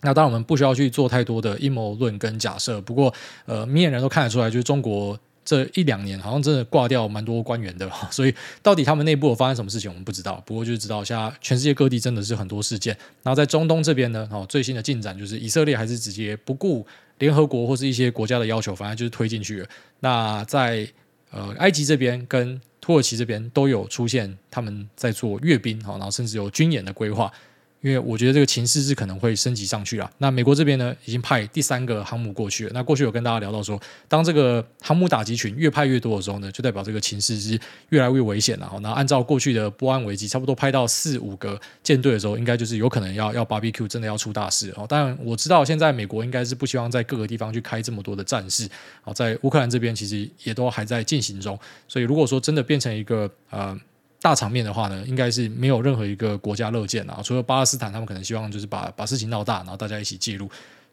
[0.01, 3.15] 那当然我们不需要去做太多的阴谋论跟假设，不过
[3.47, 5.17] 呃明眼人都看得出来，就是中国。
[5.49, 10.43] 这一两年好像真的挂掉蛮多官员的， 所以到底他们内部有发生什么事情，我们不知道。
[10.45, 12.95] 不过就是知道，现在全世界各地真的是很多事件。
[13.23, 19.69] 然后在中东这边呢，哦，最新的进展就是以色列还是直接不顾联合国或是一些国家的要求，反正就是推进去了。
[20.01, 20.87] 那在
[21.31, 27.33] 呃埃及这边跟土耳其这边都有出现他们在做阅兵，然后甚至有军演的规划。
[27.81, 30.11] 因为我觉得这个情势是可能会升级上去了。
[30.19, 32.71] 那美国这边呢，已经派第三个航母过去了。
[32.75, 37.59] 那过去有跟大家聊到说，当这个航母打击群越派越多的时候呢，就代表这个情势是
[37.91, 38.69] 越来越危险了。
[38.83, 44.73] 然后按照过去的波安危机，差不多派到四五个舰队的时候，应该就是有可能要要 BBQ，真的要出大事。
[44.77, 48.69] 哦，当然我知道现在美国应该是不希望在各个地方去开这么多的战事。
[49.03, 51.57] 好，在乌克兰这边其实也都还在进行中。
[51.87, 53.79] 所以如果说真的变成一个呃。
[54.21, 60.45] 大场面的话呢，应该是没有任何一个国家乐见啊，除了巴勒斯坦，他们可能希望就是把把事情闹大，然后大家一起记录，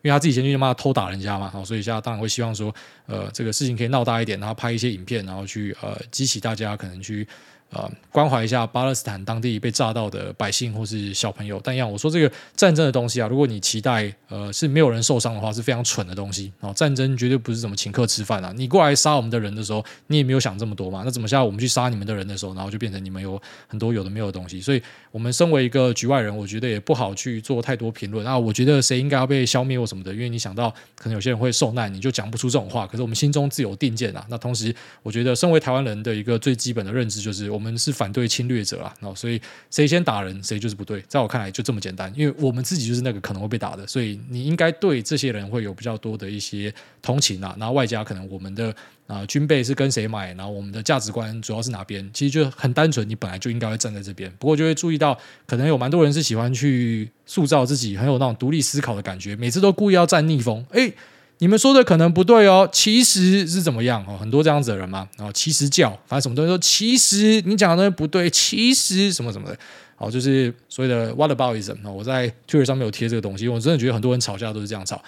[0.02, 2.74] 因为他自己先去他妈偷打人家嘛，好所以现在当然会希望说，
[3.08, 7.28] 呃，这个事情可以闹大一点，然后拍一些影片，然后去呃激起大家可能去。
[7.72, 11.60] 呃，关怀一下巴勒斯坦当地被炸到的百姓或是小朋友。
[11.64, 16.54] 但一样，我说这个战争的东西啊，如果你期待呃是没有人受伤的话，是非常蠢的东西。
[16.62, 18.54] 然后战争绝对不是怎么请客吃饭啊！
[18.56, 21.02] 你过来杀我们的人的时候，你也没有想这么多嘛。
[21.04, 24.62] 那怎么下我们去杀你们的人的时候，然后就变成你们有很多有的没有的东西。
[24.62, 24.82] 所以，
[25.16, 28.38] 我们身为一个局外人，我觉得也不好去做太多评论啊。
[28.38, 32.86] 我觉得谁应该要被消灭或什么的，因为你想到可能有些人会受难，你就讲不出这种话。
[32.86, 34.26] 可是我们心中自有定见啊。
[34.30, 37.50] 那同时，我觉得身为台湾人的一个最基本的认知就是。
[37.50, 39.40] 我们是反对侵略者啊，那所以
[39.72, 48.76] 谁先打人谁就是不对，在我看来就这么简单，因为我们自己就是那个可能会被打的，所以你应该对这些人会有比较多的一些同情啊，然后外加可能我们的
[49.08, 60.92] 啊、军备是跟谁买，然后我们的价值观主要是哪边，其实就很单纯，你本来就应该会站在这边，不过就会注意到可能有蛮多人是喜欢去塑造自己很有那种独立思考的感觉，每次都故意要站逆风，哎。
[61.40, 64.18] 你们说的可能不对哦，其实是怎么样哦？
[64.18, 69.58] 很多这样子的人嘛，然后其实叫，反正什么东西说其实你讲的东西不对，其实什么什么的，
[69.98, 71.76] 好，就是所谓的 whataboutism。
[71.92, 75.04] 我在 Twitter 上面有贴这个东西，我真的觉得很多人吵架都是这样吵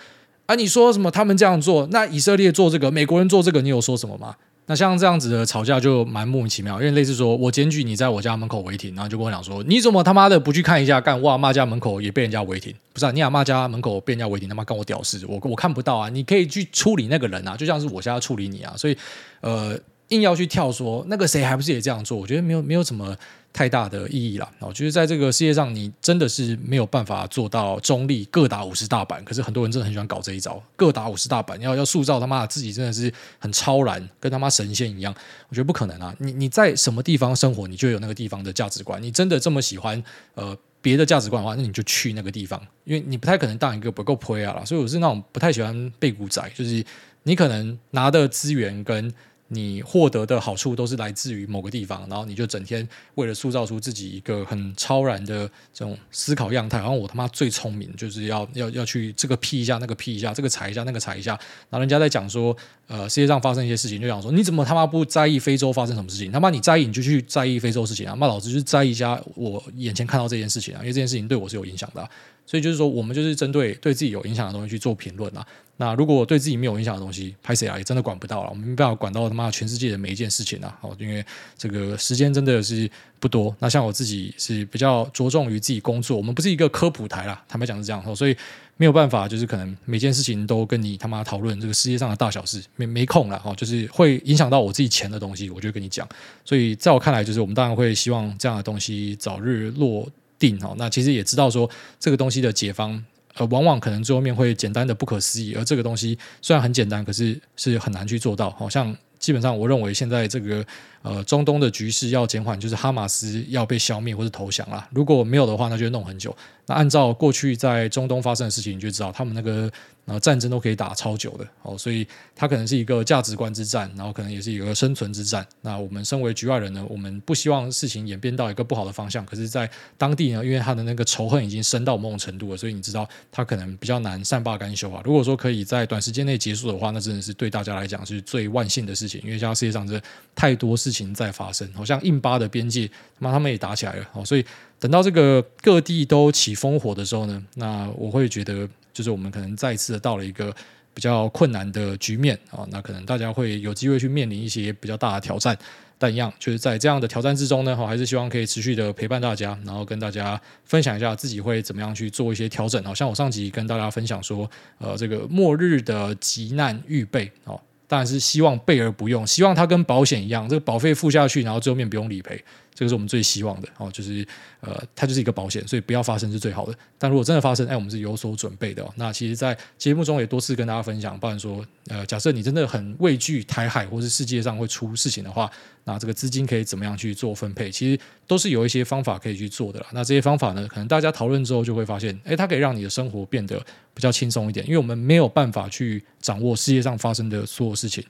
[0.47, 0.55] 啊。
[0.55, 1.11] 你说什么？
[1.11, 4.35] 他们这样做，那以色列做这个，美国人做这个，你有说什么吗？
[4.69, 10.99] 那像这样子的吵架就蛮莫名其妙，因为类似说我检举你在我家门口违停，然后就跟我讲说你怎么他妈的不去看一下？
[10.99, 13.11] 干我阿妈家门口也被人家违停，不是啊？
[13.11, 15.23] 你阿妈家门口被人家违停，他妈干我屌事？
[15.25, 16.09] 我我看不到啊！
[16.09, 18.97] 你可以去处理那个人啊，就像是我现在处理你啊，所以
[19.41, 19.79] 呃。
[20.09, 22.17] 硬要去跳说那个谁还不是也这样做？
[22.17, 23.13] 我觉得没有没有什么
[23.57, 24.47] 太大的意义了。
[24.59, 29.25] 哦，就是在这个世界上，你真的是没有办法做到中立，各打五十大板。
[29.25, 35.11] 可是很多人真的很喜欢搞这一招，各打五十大板，要要塑造他妈自己真的是很超然，跟他妈神仙一样。
[35.49, 36.15] 我觉得不可能啊！
[36.19, 39.01] 你你在什么地方生活，你就有那个地方的价值观。
[39.01, 40.03] 你真的这么喜欢
[40.35, 44.63] 呃别的价值观的话，那你就去那个地方，因为你不太可能当一个不够 player。
[44.67, 46.85] 所以我是那种不太喜欢背骨仔，就是
[47.23, 49.11] 你可能拿的资源跟。
[49.49, 61.31] 你获得的好处都是来自于某个地方，然后你就整天为了塑造出自己一个很超然的这种思考样态，然后我他妈最聪明，就是要要要去这个批一下，那个批一下，这个踩一下，那个踩一下。
[61.69, 62.55] 然后人家在讲说，
[62.87, 66.31] 呃，世界上发生一些事情，就讲说你怎么他妈不在意非洲发生什么事情？
[66.31, 68.15] 他妈你在意你就去在意非洲事情啊！
[68.19, 72.09] 那老子就在意一下我眼前看到这件事情啊，因为这件事情对我是有影响的。
[72.45, 75.45] 所以就是说，我们就是针对对自己有影响的东西去做评论啊。
[75.75, 77.77] 那如果对自己没有影响的东西，拍谁啊？
[77.77, 78.49] 也真的管不到了。
[78.49, 80.77] 我们没办法管到他妈全世界的每一件事情啊。
[80.81, 81.23] 好，因为
[81.57, 83.53] 这个时间真的是不多。
[83.59, 88.15] 那像我自己是比较着重于自己工作，我们不是一个科普台啦，坦白讲是这样。
[88.15, 88.37] 所以
[88.77, 93.37] 没有办法，就是可能每件事情都跟你他妈讨论这个世界上的大小事，没没空了。
[93.39, 96.07] 哈，就是会影响到我自己钱的东西，我就跟你讲。
[96.45, 100.09] 所以在我看来，就是我们当然会希望这样的东西早日落。
[100.39, 101.67] 定好，那其实也知道说
[101.99, 108.51] 这个东西的解方，呃，往往可能最后面会简单的不可思议，而这个东西虽然很简单，可是是很难去做到。
[108.51, 110.65] 好像基本上，我认为现在这个
[111.01, 114.87] 呃中东的局势要减缓，就是哈马斯要被消灭或是投降了。
[114.93, 116.35] 如果没有的话，那就弄很久。
[116.65, 119.71] 那按照过去在中东发生的事情，你就知道他们那个。
[120.07, 125.45] 呃战争都可以打超久的，哦，所以它可能是一个价值观之战，然后可能也是一个生存之战。
[125.59, 129.25] 那我们身为局外人呢，我们不希望事情演变到一个不好的方向。
[129.25, 135.01] 可是，在当地呢，因为他的那个仇恨已经深到某种程度了，所以你知道他可能比较难善罢甘休啊。
[135.03, 139.21] 如果说可以在短时间内结束的话，那真的是对大家来讲是最万幸的事情。
[139.23, 140.01] 因为现在世界上这
[140.35, 144.45] 太多事情在发生，好像印巴的边界，他妈他们也打起来了，哦，所以
[144.79, 148.67] 等到这个各地都起烽火的时候呢，那我会觉得。
[148.93, 150.51] 就是我们可能再次的到了一个
[150.91, 155.55] 比较困难的局面啊，那可能大家会有机会去面临一些比较大的挑战，
[155.99, 162.83] 但一样就是在这样的挑战之中呢，还是希望可以持续的陪伴大家，然后跟大家分享一下自己会怎么样去做一些调整。
[162.83, 172.43] 好像我上集跟大家分享说，呃，这个末日的急难预备哦，当然是希望备而不用，希望它跟保险一样，这个保费付下去，然后最后面不用理赔。
[172.77, 174.23] 这个是我们最希望的哦，就是
[174.59, 176.77] 呃，它就是一个保险，所以不要发生是最好的。
[176.99, 178.93] 但如果真的发生，哎，我们是有所准备的哦。
[178.97, 185.49] 那其实，在节目中也多次跟大家分享，包含说，呃，假设你真的很畏惧台海或是世界上会出事情的话，
[185.85, 187.71] 那这个资金可以怎么样去做分配？
[187.71, 189.87] 其实都是有一些方法可以去做的啦。
[189.91, 193.57] 那这些方法呢，可能大家讨论之后就会发现，哎，它可以让你的生活变得
[193.95, 198.03] 比较轻松一点，因为我们没有办法去掌握世界上发生的所有事情，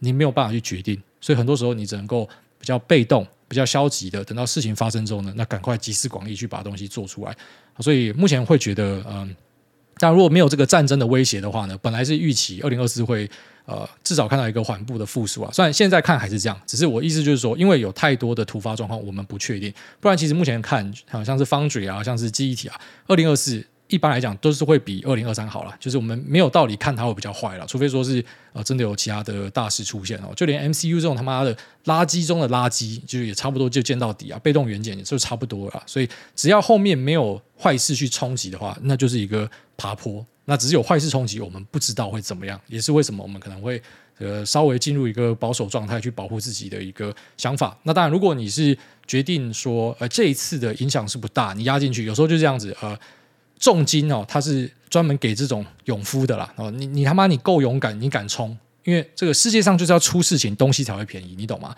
[0.00, 3.24] 你没有办法去决定，所以很多时候你只能够比较被动。
[3.52, 7.36] 比较消极的，等到事情发生之后呢，那赶快集思广益去把东西做出来。
[7.80, 9.36] 所以目前会觉得，嗯，
[9.98, 13.30] 但如果没有这个战争的威胁的话呢，本来是预期二零二四会
[13.66, 15.50] 呃至少看到一个缓步的复苏啊。
[15.52, 19.70] 虽然现在看还是这样，只是我意思就是说，因为有太多的突发状况，我们不确定。
[20.00, 23.62] 不然其实目前看，好像是 Foundry 啊，像是记忆体啊，二零二四。
[23.92, 28.24] 一般来讲都是会比二零二三好了，就是我们没有道理看它会比较坏了，除非说是
[28.54, 30.32] 呃真的有其他的大事出现哦。
[30.34, 35.82] 就连 MCU 这种他妈的垃圾中的垃圾，就是也差不多就见到底啊，被动元件也就差不多了。
[35.86, 40.24] 所以只要后面没有坏事去冲击的话，那就是一个爬坡。
[40.46, 43.80] 那只是有坏事冲击，我们不知道会怎么样，也是为什么我们可能会
[44.18, 47.78] 呃稍微进入一个保守状态去保护自己的一个想法。
[47.82, 48.76] 那当然，如果你是
[49.06, 52.98] 决定说呃这一次的影响是不大，你压进去，有时候就这样子呃。
[53.62, 56.52] 重金哦，它是专门给这种勇夫的啦。
[56.56, 61.72] 哦，你你他妈你够勇敢，你敢冲，因为这个世界上就是要出事情，东西才会便宜，你懂吗？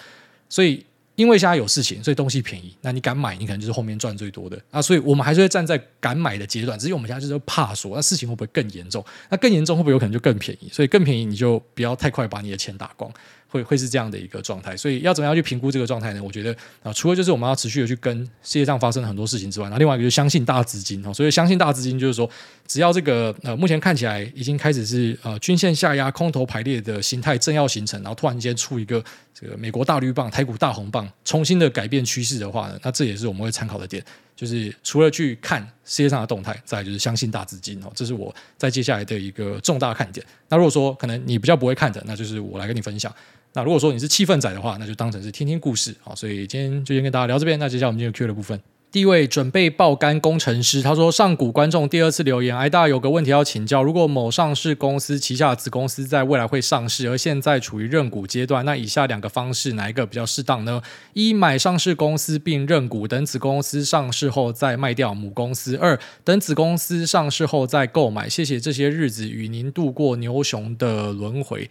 [0.49, 0.83] 所以
[1.15, 4.81] 因为现在有事情，所以东西便宜，那你敢买，你可能就是后面赚最多的啊。
[4.81, 9.05] 所以我们还是会站在敢买的阶段，只是我们现在就是怕说，那事情会不会更严重？
[9.29, 10.71] 那更严重会不会有可能就更便宜？
[10.73, 13.13] 所以更便宜你就不要太快把你的钱打光。
[13.55, 16.21] 会会是这样的一个状态，所以要怎么样去评估这个状态呢？
[16.21, 21.15] 我觉得啊，除了就是我们要持续的去跟世界上发生很多事情之外，那另外一个就是相信大资金哦。
[21.15, 22.29] 所以相信大资金就是说，
[22.67, 34.05] 只要这个呃目前看起来已经开始是呃均线下压、空头排列的形态正要形成，然后突然间出一个这个美国大绿棒、台股大红棒，重新的改变趋势的话呢，那这也是我们会参考的点。
[34.37, 40.25] 就是除了去看世界上的动态，再就是相信大资金哦，这是我在接下来的一个重大看点。
[40.49, 43.15] 那如果说可能你比较不会看的，那就是我来跟你分享。
[43.53, 46.15] 那如果说你是气氛仔的话，那就当成是听听故事好。
[46.15, 47.59] 所以今天就先跟大家聊这边。
[47.59, 48.61] 那接下来我们进入 Q 的部分。
[48.95, 53.83] 第一位准备爆肝工程师，他说：“上古观众第二次留言，哎大家有个问题要请教。
[53.83, 60.81] 如果某上市公司旗下子公司在未来会上市，而现在处于认股阶段，那以下两个方式哪一个比较适当呢？
[61.13, 68.29] 一买上市公司并认股，等子公司上市后再卖掉母公司；二等子公司上市后再购买。
[68.29, 71.69] 谢谢这些日子与您度过牛熊的轮回。”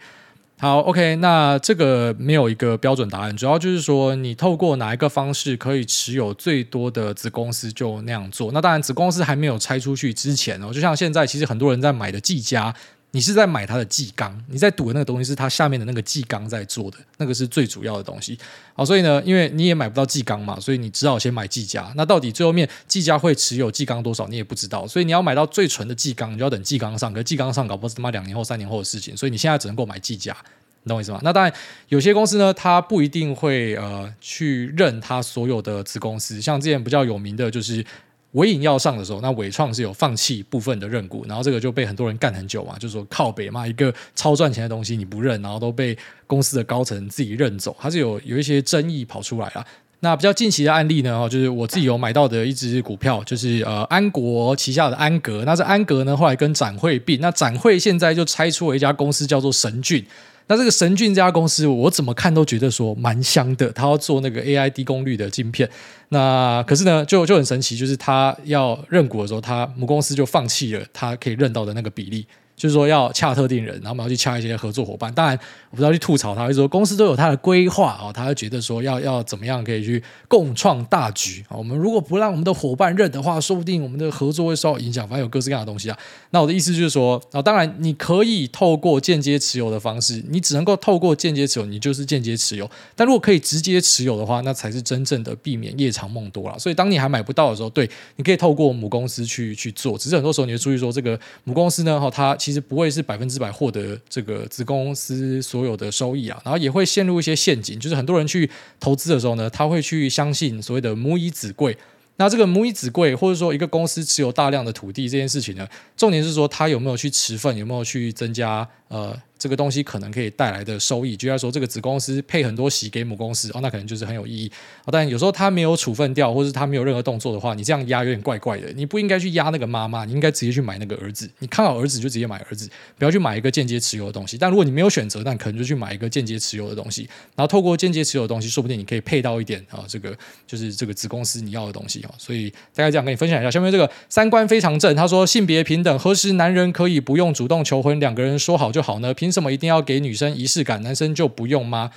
[0.64, 8.50] 好，OK，那这个没有一个标准答案，主要就是说你透过哪一个方式可以持有最多的子公司就那样做。
[8.54, 12.74] 那当然，子公司还没有拆出去之前哦，就像现在其实很多人在买的技嘉。
[13.16, 18.36] 你是在买它的技钢，你在赌的那个东西是它下面的那个技钢在做的，那个是最主要的东西。
[18.74, 21.94] 好，所以呢，因为你也买不到技钢嘛，所以你只好先买技嘉。
[21.96, 24.88] 那到底最后面技嘉会持有技钢多少，你也不知道。
[24.88, 27.14] 所以你要买到最纯的技钢，你就要等技钢上。
[27.14, 30.36] 可是技钢上搞不好是他妈两年后、三年后的事情，所以你现在只能够买技嘉，
[30.82, 31.20] 你懂我意思吗？
[31.22, 31.54] 那当然，
[31.90, 37.86] 有些公司呢，它不一定会呃去认它所有的子公司，像之前比较有名的就是。
[38.34, 49.66] 纬颖要上的时候，那纬创是有放弃部分的认股，然后这个就被很多人干很久嘛，就是说靠北嘛，一个超赚钱的东西你不认，然后都被公司的高层自己认走，它是有有一些争议跑出来了。
[50.00, 60.06] 那比较近期的案例呢，就是我自己有买到的一只股票，就是呃安国旗下的安格，那这安格呢后来跟展会并，那展会现在就拆出了一家公司叫做神俊。
[60.48, 63.72] 那这个神俊这家公司，我怎么看都觉得说蛮香的。
[63.72, 65.70] 他要做那个 AI 低功率的晶片，
[66.10, 72.26] 那可是呢，就就很神奇，就是他要认股的时候，他母公司就放弃了他可以认到的那个比例。
[72.56, 75.14] 就是说要洽特定人，然后我们要去洽一些合作伙伴。
[75.14, 75.38] 当然，
[75.70, 81.58] 我不知道去吐槽他，会说公司都有他的规划啊，他会觉得说要要怎么样可以去共创大局啊。
[81.58, 85.08] 我们如果不让我们的伙伴认的话，说不定我们的合作会受到影响。
[85.08, 85.98] 反正有各式各样的东西啊。
[86.30, 92.70] 那我的意思就是说啊，当然你可以透过间接持有的方式，你只能够透过间接持有，你就是间接持有。
[92.96, 96.58] 但如果可以直接持有的话，那才是真正的避免夜长梦多了。
[96.58, 99.98] 所以当你还买不到的时候，对，你可以透过母公司去去做。
[99.98, 108.50] 只是很多时候你会注意说，这个母公司呢，哈，它其实不会是百分之百获得这个子公司所有的收益啊，然后也会陷入一些陷阱，就是很多人去
[108.82, 111.78] 投资的时候呢，他会去相信所谓的母以子贵。
[112.18, 119.22] 那这个母以子贵，或者说一个公司持有大量的土地这件事情呢，重点是说他有没有去持份，有没有去增加呃。
[119.44, 124.50] 这个东西可能可以带来的收益，就像说这个子公司配很多息给母公司哦，那可能就是很有意义。
[124.86, 128.72] 但有时候他没有处分掉，或者他没有任何动作的话，你这样压有点怪怪的。
[128.72, 131.30] 你不应该去压那个妈妈，你应该直接去买那个儿子。
[131.40, 134.38] 你看好儿子就直接买儿子，不要去买一个间接持有的东西。
[134.38, 137.02] 但如果你没有选择，那可能就去买一个间接持有的东西。
[137.36, 142.12] 然后透过间接持有的东西，说不定你可以配到一点啊，这个就是这个子公司你要的东西啊。
[142.18, 143.52] 所以大概这样跟你分享一下。
[143.52, 149.14] 下面这个三观非常正，他说性别平等，何时男人可以不用主动求婚，两个人说好就好呢？
[149.14, 150.14] 凭什么一定要给女？
[150.14, 151.90] 生仪式感，男生就不用吗？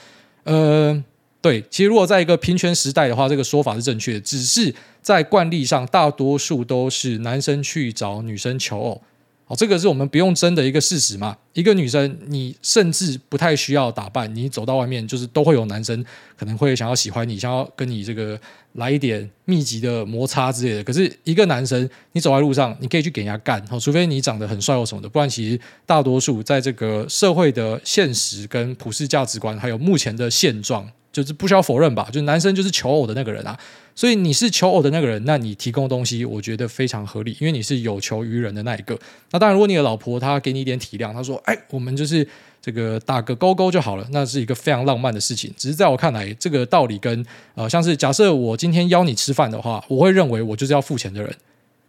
[0.45, 1.05] 呃，
[1.43, 9.03] 对，其实如果在一个平权时代的话，这个说法是正确的，只是在惯例上，大多数都是男生去找女生求偶。
[9.45, 11.37] 好，这个是我们不用争的一个事实嘛。
[11.57, 16.05] 一个女生，你甚至不太需要打扮，你走到外面就是都会有男生
[16.37, 18.39] 可能会想要喜欢你，想要跟你这个
[18.75, 20.85] 来一点密集的摩擦之类的。
[20.85, 30.87] 可是一个男生，你走在路上，你可以去给人家干，除非你长得很帅或什么的，不然其实大多数在这个社会的现实跟普世价值观，还有目前的现状。
[31.13, 33.59] 就是不需要否认吧，就男生就是求偶的那个人啊，
[33.95, 38.99] 所以你是求偶的那个人，那你提供东西，我觉得非常合理，因为你是有求于人的那一个。
[39.31, 42.25] 那当然，如果你的老婆她给你一点体谅，她说：“哎，我们就是
[42.63, 45.53] 这个打个勾勾就好了。”那是一个非常浪漫的事情。
[45.57, 51.35] 只是在我看来，这个道理跟呃，像是假设我今天邀你吃饭的话，我会认为我就是要付钱的人，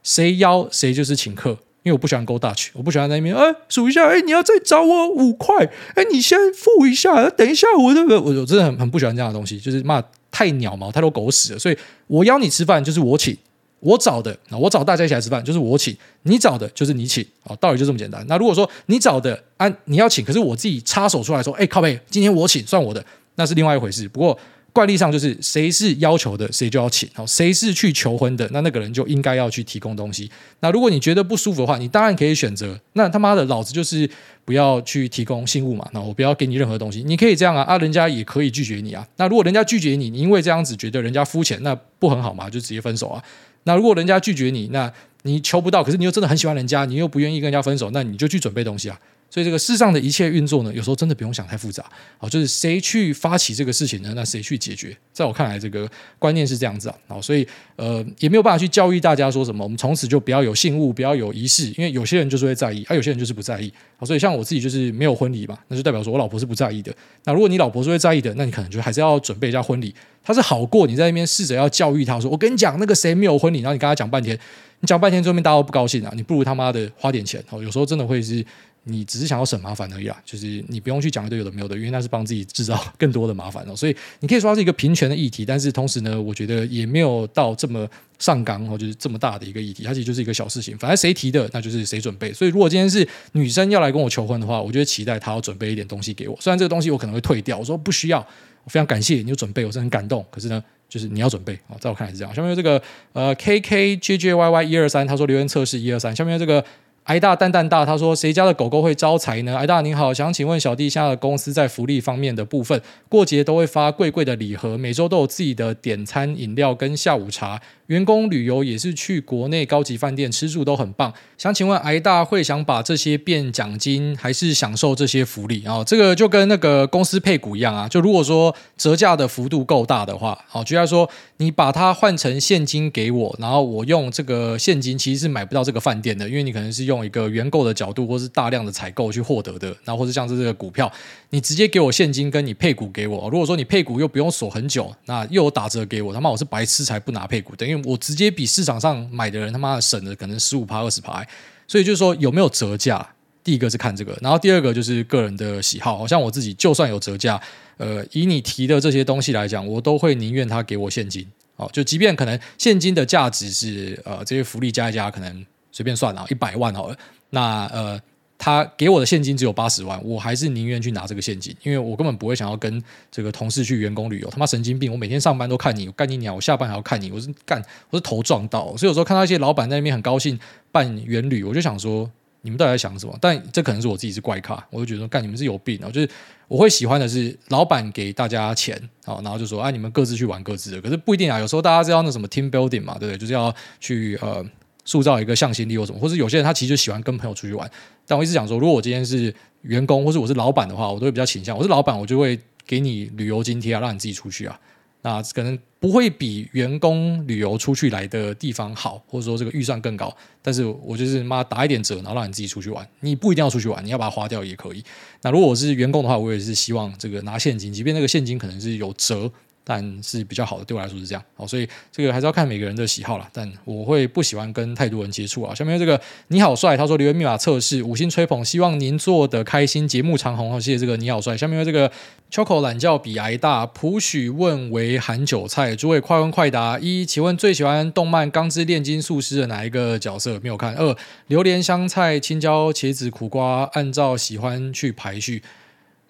[0.01, 1.57] 谁邀谁就是请客。
[1.83, 5.55] 因为我不喜欢 go Dutch，我不喜欢在那边哎数一下哎，你要再找我五块
[5.95, 11.59] 哎，你先付一下，等一下我这个我我真的很很不喜欢这样的东西，就是骂太鸟毛太多狗屎了。
[11.59, 13.37] 所以我邀你吃饭就是我请，
[13.79, 18.25] 我找的我找大家一起来吃饭就是我请，你找的就是你请啊，道理就这么简单。
[18.27, 23.03] 那如果说你找的啊你要请，可是我自己插手出来说哎靠北，今天我请算我的，
[23.35, 24.07] 那是另外一回事。
[24.09, 24.37] 不过
[24.73, 27.09] 惯例上就是谁是要求的，谁就要请。
[27.13, 30.29] 好，谁是去求婚的，那那个人就应该要去提供东西。
[30.59, 34.07] 那如果你觉得不舒服的话，你当然可以选择，那他妈的老子就是
[34.45, 35.87] 不要去提供信物嘛。
[35.93, 39.07] 那我不要给你任何东西，你可以这样啊啊，人家也可以拒绝你啊。
[39.15, 43.23] 那如果人家拒绝你，你因为这样子觉得人家肤浅，那不很好嘛，就直接分手啊。
[43.67, 44.91] 那如果人家拒绝你，那
[45.23, 48.97] 你求不到，可是你又真的很喜欢人家，你又不愿意跟人家分手，那你就去准备东西啊。
[49.29, 51.83] 所以这个世上的一切运作呢，有时候真的不用想太复杂，
[52.17, 54.13] 好，就是谁去发起这个事情呢？
[54.15, 54.95] 那谁去解决？
[55.11, 66.95] 在我看来，这个观念是这样子啊，好，所以呃，也没有办法去教育大家说什么，我们从此就不要有信物，不要有仪式，因为有些人就是会在意，而、有些人就是不在意，好，所以像我自己就是没有婚礼嘛，那就代表说我老婆是不在意的。
[67.25, 74.37] 那如果你老婆是会在意的，那你可能就还是要准备一下婚礼，他是好过你在那边试着要教育他说，我跟你讲那个谁没有婚礼，然后你跟他讲半天，
[74.79, 78.45] 你讲半天，最后面大家都不高兴啊，你不如他妈的花点钱，好，有时候真的会是。
[78.87, 83.75] 你只是想要省麻烦而已啊，就是你不用去讲一堆有的没有的，因为那是帮自己制造 更多的麻烦哦。
[83.75, 90.77] 所以你可以说它是一个平权的议题，但是同时呢，我觉得也没有到这么上纲哦，就是这么大的一个议题，它其实就是一个小事情。
[90.77, 92.31] 反正谁提的，那就是谁准备。
[92.31, 96.37] 所以如果今天是女生要来跟我求婚的话，我就会期待她要准备一点东西给我。
[96.39, 98.19] 虽然这个东西我可能会退掉，我说不需要，
[98.63, 100.25] 我非常感谢你有准备，我是很感动。
[100.31, 102.33] 可是呢，就是你要准备啊，在我看来是这样。
[102.33, 102.81] 下面这个
[103.13, 106.15] 呃 K K J J Y Y 一二三，他说留言测试一二三。
[106.15, 106.63] 下面这个。
[107.07, 117.61] 挨大蛋蛋大，他说：“谁家的狗狗会招财呢？”挨大您好，想请问小弟，现在的公司在福利方面的部分，过节都会发贵贵的礼盒，每周都有自己的点餐饮料跟下午茶。
[117.85, 125.63] 员工旅游也是去国内高级饭店吃住都很棒，想请问挨大会想把这些变奖金，还是享受这些福利？
[125.65, 127.87] 哦，这个就跟那个公司配股一样啊。
[127.87, 140.91] 就如果说折价的幅度够大的话，好，就像说你把它换成现金给我，然后我用这个现金其实是买不到这个饭店的，因为你可能是用用一个原购的角度，或是大量的采购去获得的，那或者像是这个股票，
[141.29, 143.29] 你直接给我现金，跟你配股给我。
[143.29, 147.75] 如果说你配股又不用锁很久，那又有打折给我，他妈我是白痴才不拿配股，等于。
[147.85, 151.23] 我直接比市场上买的人他妈的省了可能十五趴二十趴，
[151.67, 153.07] 所以就是说有没有折价，
[153.43, 155.97] 第一个是看这个，然后第二个就是个人的喜好。
[155.97, 157.39] 好像我自己就算有折价，
[157.77, 161.25] 呃，以你提的这些东西来讲，我都会宁愿他给我现金。
[161.57, 165.45] 哦，就即便可能现金的价值是呃这些福利加一加，可能
[165.77, 166.97] 随便算啊一百万好了，
[167.29, 168.01] 那呃。
[168.39, 174.29] 他给我的现金只有八十万，我还是宁愿去拿这个现金，因为我根本不会想要跟这个同事去员工旅游。
[174.29, 174.91] 他妈神经病！
[174.91, 176.35] 我每天上班都看你，我干你鸟！
[176.35, 177.59] 我下班还要看你，我是干，
[177.89, 178.77] 我是头撞到。
[178.77, 180.39] 所以有时候看到一些老板在那边很高兴
[180.71, 182.07] 办员旅，我就想说，
[182.41, 183.17] 你们到底在想什么？
[183.19, 185.89] 但这可能是我自己是怪咖，我就觉得，干你们是有病啊！
[185.89, 186.07] 就是
[186.47, 190.79] 我会喜欢的是老板给大家钱，然后就说，哎，你们各自去玩各自的。
[190.79, 193.17] 可是不一定啊，有时候大家知道那什么 team building 嘛，对不对？
[193.17, 194.45] 就是要去呃。
[194.87, 197.69] 塑造一个向心力或什么，或是有些人他其实就喜欢跟朋友出去玩。
[198.07, 199.33] 但我一直讲说，如果我今天是
[199.63, 201.55] 员工，或是我是老板的话，我都会比较倾向。
[201.57, 204.57] 我是老板，我就会给你旅游津贴啊，让你自己出去啊。
[205.01, 210.15] 那可能不会比员工旅游出去来的地方好，或者说这个预算更高。
[210.41, 212.87] 但是我就是妈打一点折，然后让你自己出去玩。
[213.01, 214.83] 你不一定要出去玩，你要把它花掉也可以。
[215.21, 219.29] 那如果我是员工的话，我也是希望这个拿现金，即便那个现金可能是有折。
[219.69, 223.29] 但是比较好的，对我来说是这样，好，所以这个还是要看每个人的喜好啦。
[223.33, 225.53] 但我会不喜欢跟太多人接触啊。
[225.53, 225.99] 下面这个
[226.29, 230.49] 你好帅，他说留言密码测试五星吹捧，希望您做的开心，节目长红。
[230.49, 231.35] 好，谢谢这个你好帅。
[231.35, 231.91] 下面这个
[232.29, 236.79] 秋口懒觉比挨大，普许问为含韭菜，诸位快问快答。
[236.79, 240.39] 一，请问最喜欢动漫《钢之炼金术师》的哪一个角色？
[240.39, 240.73] 没有看。
[240.75, 240.95] 二，
[241.27, 245.43] 榴莲、香菜、青椒、茄子、苦瓜，按照喜欢去排序。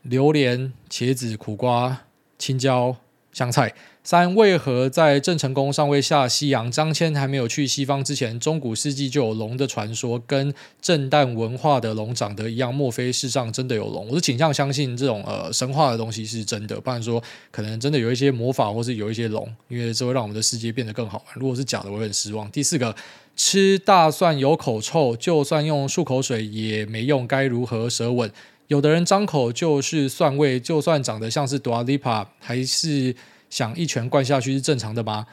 [0.03, 2.03] 榴莲、茄子、苦瓜、
[2.38, 2.95] 青椒。
[3.38, 3.71] 香菜
[4.03, 12.73] 三，为何在郑成功尚未下西洋，张骞还没有去西方之前，中古世纪就有龙的传说，跟震旦文化的龙长得一样？
[12.73, 14.07] 莫非世上真的有龙？
[14.07, 17.21] 我是倾向相信这种呃神话的东西是真的，不然说
[17.51, 21.35] 可能真的有一些魔法，或是有一些龙，因为这会让我们的世界变得更好玩。
[21.35, 22.49] 如果是假的，我会很失望。
[22.49, 22.95] 第四个，
[23.35, 28.31] 吃大蒜有口臭，就算用漱口水也没用，该如何舌吻？
[28.68, 33.15] 有的人张口就是蒜味，就算长得像是 Dua Lipa，还是
[33.49, 35.26] 想一拳灌下去是正常的吗？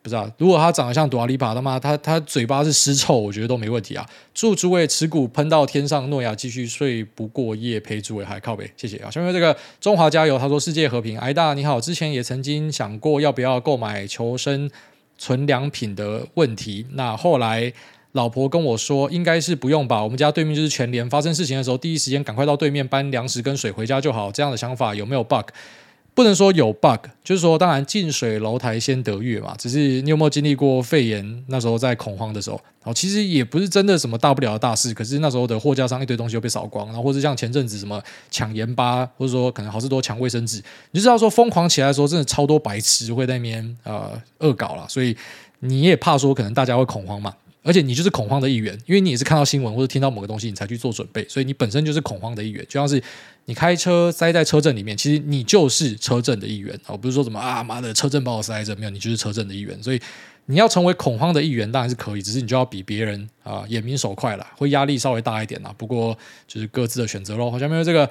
[0.00, 0.28] 不知道。
[0.38, 4.08] 如果他长得像 Dua Lipa，他妈他他嘴巴是尸臭，我觉得都没问题啊。
[4.34, 9.10] 祝诸位持股喷到天上，诺亚继续睡不过夜，陪诸位还靠北，谢谢啊。
[9.10, 11.18] 下面这个中华加油，他说世界和平。
[11.18, 14.70] 挨大你好，之前也曾经想过要不要购买求生
[15.18, 17.72] 存良品的问题，那后来。
[18.12, 20.02] 老婆跟我说，应该是不用吧。
[20.02, 24.30] 我们家对面就是全联，发生事情的时候，第一时间赶快到对面搬粮食跟水回家就好。
[24.30, 25.48] 这样的想法有没有 bug？
[26.14, 29.54] 不能说有 bug，就是说，当然近水楼台先得月嘛。
[29.58, 31.44] 只是你有没有经历过肺炎？
[31.46, 34.92] 那时候在恐慌的时候，哦，其实也不是真的什么大不了的大事。
[34.92, 37.98] 可是那时候的货架上一堆东西又被扫光，然后或者像前阵子什么
[38.30, 44.86] 抢盐巴，或者说可能好事多抢卫生纸，你就知道说疯狂起来的时候，真的超多白痴会在那边呃恶搞了。
[44.90, 45.16] 所以
[45.60, 47.32] 你也怕说可能大家会恐慌嘛。
[47.62, 52.64] 而且你就是恐慌的一员，因为你也是看到新闻或者听到某个东西，你才去做准备，所以你本身就是恐慌的一员。
[52.68, 53.02] 就像是
[53.44, 59.80] 你开车塞在车阵里面，其实你就是车阵的一员哦，不是说什么啊妈的车阵把我塞着，没有，你就是车阵的一员。
[59.82, 60.00] 所以
[60.46, 65.72] 你要成为恐慌的一员，当然是可以，只是你就要比别人啊眼明手快了，会压力稍微大一点啦。
[65.78, 68.10] 不过就是各自的选择喽，好像没有这个。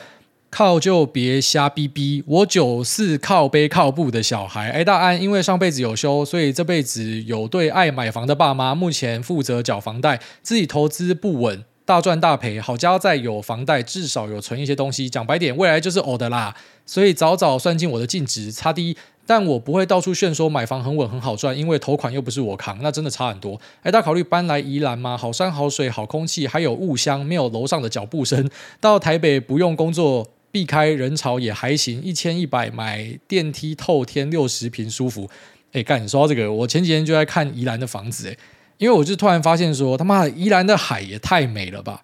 [0.52, 16.54] 靠就别瞎逼逼，我九四靠背靠步的小孩，哎，大安，因为上辈子有修，所以这辈子有对爱买房的爸妈，目前负责缴房贷，自己投资不稳，大赚大赔，好家在有房贷，至少有存一些东西，讲白点，未来就是偶的啦，
[16.86, 23.58] 所以早早算进我的净值，差低，但我不会到处炫说买房很稳很好赚，因为头款又不是我扛，那真的差很多。
[23.84, 25.18] 哎，大考虑搬来宜兰吗？
[25.18, 28.50] 好山好水好空气，还有雾香，没有楼上的脚步声，
[28.82, 30.28] 到台北不用工作。
[30.52, 35.30] 避开人潮也还行，一千一百买电梯透天六十平舒服。
[35.72, 38.38] 哎，干，你说到这个，我前几天就在看宜兰的房子，哎，
[38.78, 42.02] 因为我就突然发现说，他妈的宜兰的海也太美了吧。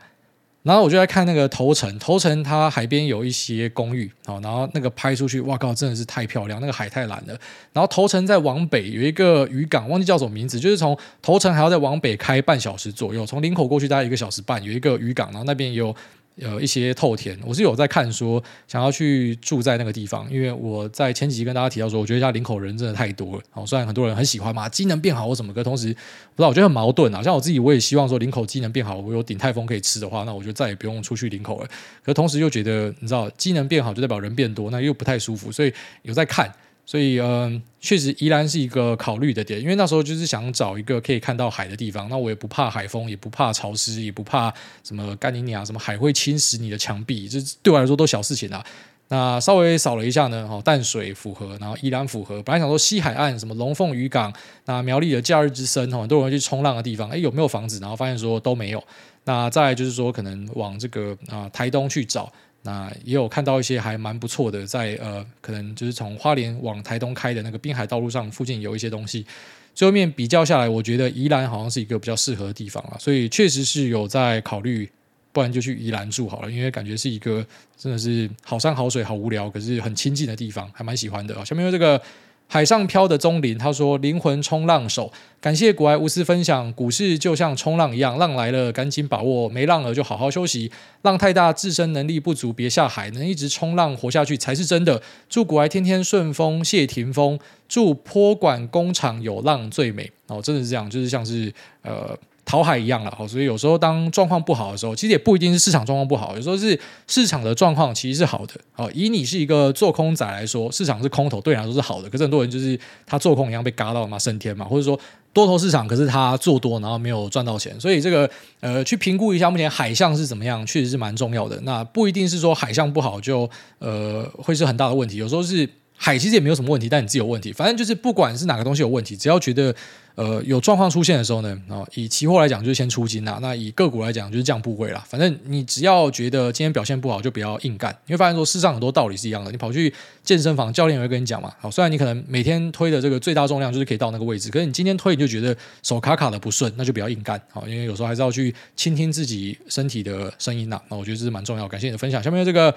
[0.64, 7.38] 然后我就在看那个头城，头城它海边有一些公寓，然后那个拍出去，哇靠，真的是太漂亮，那个海太蓝了。
[7.72, 15.95] 然后头城再往北有一个渔港，忘记叫什么名字，就是从头城还要再往北开半小时左右，从林口过去大概一个小时半，有一个渔港，然后那边有。
[16.38, 23.43] 有一些透天，我是有在看说想要去住在那个地方，因为我在前几集跟大家提到说，我觉得家林口人真的太多了。
[23.53, 27.23] 哦，虽然很多人很喜欢嘛，机能变好或什么，可同时不知道我觉得很矛盾啊。
[27.23, 31.67] 像我自己，我也希望说林口机能变好，我有鼎泰丰可以吃的话，那我就再也不用出去林口了。
[32.03, 35.73] 可同时又觉得，你知道机能变好就代表人变多，那又不太舒服，所以
[36.03, 36.53] 有在看。
[36.88, 44.51] 所以，嗯，确实宜兰是一个考虑的点，因为那时候就是想找一个可以看到海的地方，那我也不怕海风，也不怕潮湿，也不怕
[44.85, 48.65] 什么干你娘，什么海会侵蚀你的墙壁，这对我来说都小事情啊。
[49.09, 52.41] 那稍微扫了一下呢，哦，淡水符合，然后宜兰符合。
[52.43, 54.33] 本来想说西海岸什么龙凤渔港，
[54.63, 57.79] 那苗栗的假日之森，很多人去冲浪的地方，诶，有没有房子？
[57.81, 58.81] 然后发现说都没有。
[59.25, 62.31] 那再就是说，可能往这个啊台东去找。
[62.64, 69.26] 那也有看到一些还蛮不错的，在呃，可能就是从花莲往台东开的那个滨海道路上附近有一些东西。
[69.74, 74.89] 最后面比较下来，我觉得宜兰好像是一个比较适合的地方啊，所以确实是有在考虑，
[75.32, 77.45] 不然就去宜兰住好了，因为感觉是一个
[77.78, 81.45] 真的是好山好水好无聊，可是很亲近的地方，还蛮喜欢的啊。
[81.45, 82.01] 下面有这个。
[82.50, 86.72] 海上漂的棕林，他说：“灵魂冲浪手，感谢古埃无私分享。
[86.74, 90.72] 股市就像冲浪一样，浪来了赶紧把握，没浪了就好好休息。
[91.02, 95.02] 浪太大，自身能力不足，别下海，能一直冲浪活下去才是真的。
[95.30, 97.38] 祝古埃天天顺风，谢霆锋。
[97.68, 100.10] 祝波管工厂有浪最美。
[100.28, 102.18] 哦，真的是这样，就是像是呃。”
[102.48, 108.54] 讨海一样了，好，所以有时候当状况不好的时候，其实也不一定是市场状况不好，有时候是市场的状况其实是好的。
[108.72, 112.10] 好，以你是一个做空仔来说，市场是空头，对你来说是好的。
[112.10, 114.98] 可是很多人就是他做空一样被嘎到嘛，升天嘛，或者说
[115.34, 118.30] 多头市场，可是他做多然后没有赚到钱，所以这个
[118.62, 121.60] 呃，去评估一下目前海象是怎么样，确实是蛮重要的。
[121.64, 125.68] 那不一定是说海象不好就呃会是很大的问题，有时候是。
[125.98, 127.52] 海其实也没有什么问题，但你自己有问题。
[127.52, 129.76] 反正就是不管是哪个东西有问题，只要觉得
[130.14, 135.04] 呃有状况出现的时候呢，啊，以期货来讲就是先出金呐，那以个股来讲就是降部位啦。
[135.10, 137.95] 反正你只要觉得今天表现不好，就不要硬干。
[138.06, 139.52] 你会发现说世上很多道理是一样的。
[139.52, 139.91] 你跑去
[140.24, 141.52] 健身房，教练也会跟你讲嘛。
[141.60, 147.41] 好，虽然你可能每天推的这个最大重量就是可以到那个位置，可是你今天推你就觉得手卡卡的不顺，那就不要硬干。
[147.52, 150.80] 好，因为有时候还是要去倾听自己身体的声音呐。
[150.89, 151.68] 那我觉得这是蛮重要。
[151.68, 152.22] 感谢你的分享。
[152.22, 152.74] 下面这个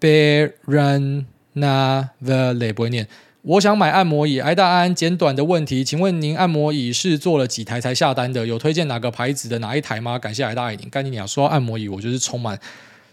[0.00, 3.06] Baron Na Vale 不会念，
[3.42, 4.40] 我想买按摩椅。
[4.40, 8.46] 挨大安简短的问题，请问您按摩椅是做了几台才下单的？
[8.46, 10.18] 有推荐哪个牌子的哪一台吗？
[10.18, 10.88] 感谢挨大爱您。
[10.88, 12.58] 干你娘，说到按摩椅，我就是充满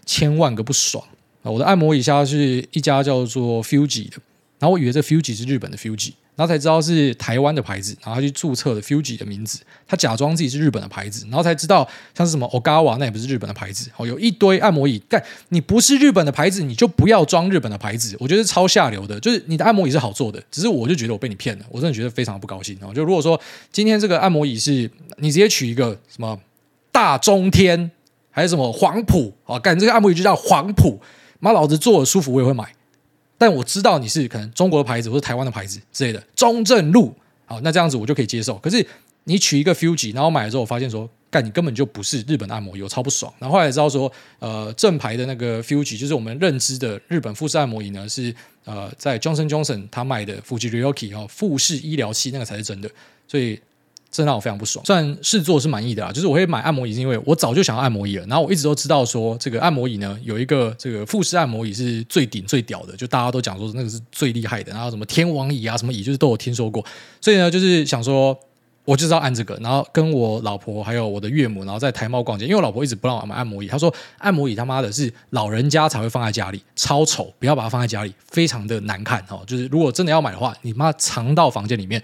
[0.06, 1.04] 千万个不爽
[1.42, 1.50] 啊！
[1.50, 4.16] 我的按摩椅下是一家叫做 Fuji 的，
[4.58, 6.12] 然后我以为这 Fuji 是日本的 Fuji。
[6.38, 9.58] 然后才知道是台湾的牌子，然后他去注册了 Fuji 的名字，
[9.88, 22.94] 他假装自己是日本的牌子，然后才知道像是什么 Ogawa 那也不是日本的牌子，哦，有一堆按摩椅，但你不是日本的牌子，你就不要装日本的牌子，我觉得超下流的，就是你的按摩椅是好做的，只是我就觉得我被你骗了，我真的觉得非常不高兴哦。
[22.94, 23.40] 就如果说
[23.72, 26.38] 今天这个按摩椅是你直接取一个什么
[26.92, 27.90] 大中天
[28.30, 31.00] 还是什么黄埔啊，干这个按摩椅就叫黄埔，
[31.40, 32.72] 妈老子坐的舒服我也会买。
[33.38, 37.14] 但我知道你是可能中国的牌子或者台湾的牌子之类的，中正路，
[37.46, 38.58] 好，那这样子我就可以接受。
[38.58, 38.84] 可是
[39.24, 43.32] 你取一个 Fuji，然后买了之后，我发现说，干你根本就不是日本按摩椅，我超不爽。
[43.38, 48.34] 然后后来知道说，呃，正牌的那个 Fuji 就是我们认知的日本富士按摩椅呢，是
[48.64, 52.90] 呃在 Johnson Johnson 他卖的 Fuji Ryoki 哦，富士医疗器那个才是真的，
[53.26, 53.60] 所以
[54.10, 54.84] 这让我非常不爽。
[54.84, 58.26] 虽然试坐是满意的啊，就是我会买按摩椅，是因为我早就想要按摩椅了。
[58.26, 64.72] 然后我一直都知道说，这个按摩椅呢有一个这个富士按摩椅是最顶最屌的，就大家都讲说那个是最厉害的。
[64.72, 66.84] 然后什么天王椅啊，什么椅就是都有听说过，
[67.20, 68.38] 所以呢就是想说。
[68.84, 72.46] 我就知道按这个，然后跟我老婆还有我的岳母，然后在台贸逛街。
[72.46, 79.42] 因为我老婆一直不让我买按摩椅，她说按摩椅他妈的是老人家才会放在家里，超丑，不要把它放在家里，非常的难看哦。
[79.46, 82.02] 就是如果真的要买的话，你妈藏到房间里面。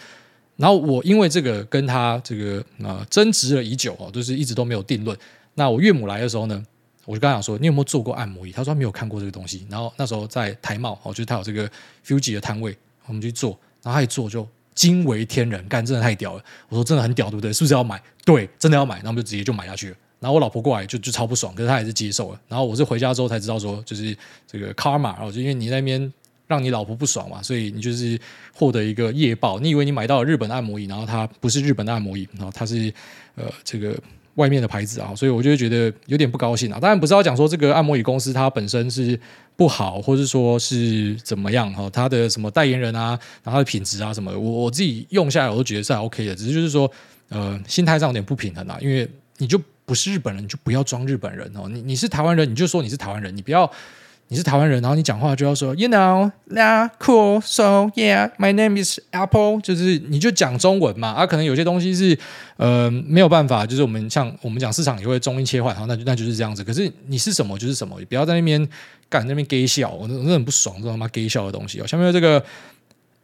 [0.57, 5.17] 然后我因为这个跟他这个呃争执了已久哦，就是一直都没有定论。
[5.55, 6.65] 那我岳母来的时候呢，
[7.05, 8.53] 我就跟他讲说，你有没有做过按摩椅？
[8.53, 9.67] 他说他没有看过这个东西。
[9.71, 11.71] 然后那时候在台贸哦，就是他有这个
[12.07, 12.77] Fuji 的摊位，
[13.07, 14.47] 我们去做，然后他一做就。
[14.75, 16.43] 惊为天人，干真的太屌了！
[16.69, 17.53] 我说真的很屌，对不对？
[17.53, 18.03] 是不是要买？
[18.25, 19.97] 对，真的要买，然后我们就直接就买下去了。
[20.19, 22.41] 然后我老婆过来就就超不爽，可是她还是接受了。
[22.49, 24.17] 然后我是回家之后才知道说，就是
[24.49, 26.13] 这个 karma，然后就因为你那边
[26.47, 28.19] 让你老婆不爽嘛，所以你就是
[28.53, 29.59] 获得一个业报。
[29.59, 32.93] 你以为你买到了日本的按摩椅，然后它不是日本的按摩椅，然后它是
[33.35, 33.97] 呃这个。
[34.37, 36.81] 外面的牌子啊，所以我就觉得有点不高兴啊。
[36.81, 39.17] 当然不是要讲说这个按摩椅公司它本身是
[39.55, 43.11] 不好，或者说是怎么样哈，它的什么代言人啊，
[43.45, 46.35] 然后它的品质啊什么，我我自己用下来我都觉得是 OK 的。
[46.35, 46.91] 只是就是说，
[47.29, 48.77] 呃，心态上有点不平衡啊。
[48.81, 51.69] 因为你就不是日本人，你就不要装日本人哦。
[51.69, 53.71] 你你是台湾人，你就说你是台湾人，你不要。
[54.29, 61.09] 你是台湾人，然后你讲话就要说，You know, yeah, cool, so yeah, my name is Apple，就是你就讲中文嘛。
[61.09, 62.19] 啊，可能有些东西是
[62.57, 66.65] 呃没有办法，就是我们像我们讲市场也会中英切换，好，那就那就是这样子。
[66.65, 68.67] 可是你是什么就是什么，不要在那边
[69.09, 71.87] 干那边给笑，我真的很不爽这种他妈给笑的东西哦。
[71.87, 72.45] 下面有这个。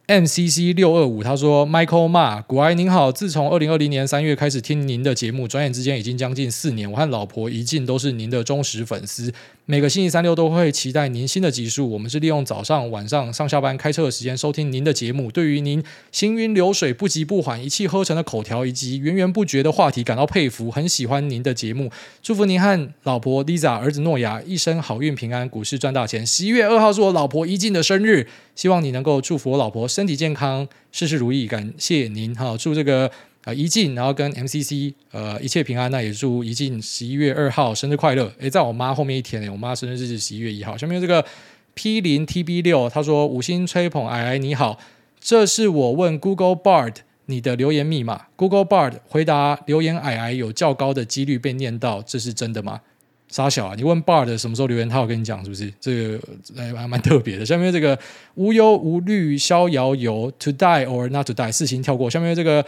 [0.07, 6.91] MCC 六二五他说：“Michael Ma，古埃您好，自从二零二零年三月开始听您的节目，转眼之间已经将近四年。
[6.91, 9.31] 我和老婆一进都是您的忠实粉丝，
[9.71, 11.89] 每个星期三六都会期待您新的集数。
[11.91, 15.31] 我们是利用早上、晚上上下班开车的时间收听您的节目。
[15.31, 21.89] 对于您行云流水、不急不缓、一气呵成的口条以及源源不绝的话题感到佩服，很喜欢您的节目。
[22.21, 26.27] 祝福您和老婆 Lisa、儿子诺亚一生好运平安，股市赚大钱。
[26.27, 31.47] 十一月二号是我老婆一静的生日。”希望你能够祝福我老婆身体健康，事事如意。
[31.47, 33.09] 感谢您哈，祝这个
[33.43, 35.89] 啊宜静，然后跟 MCC 呃一切平安。
[35.89, 38.31] 那也祝宜静十一月二号生日快乐。
[38.39, 40.77] 诶，在我妈后面一天诶，我妈生日是十一月一号。
[40.77, 41.25] 下面这个
[41.73, 44.77] P 零 TB 六，他说五星吹捧，矮矮你好，
[45.19, 52.81] 这是我问 Google Bard 你的留言密码，Google Bard 回答留言矮矮有较高的几率被念到，这是真的吗？
[53.29, 53.73] 傻小啊！
[53.77, 55.73] 你问 Bard 什么时候留言，他有跟你讲是不是？
[55.79, 56.19] 这个
[56.55, 57.45] 还蛮蛮特别的。
[57.45, 57.97] 下面这个
[58.35, 62.07] 无忧无虑逍遥游，To die or not to die，四星跳过。
[62.07, 62.63] 下面这个。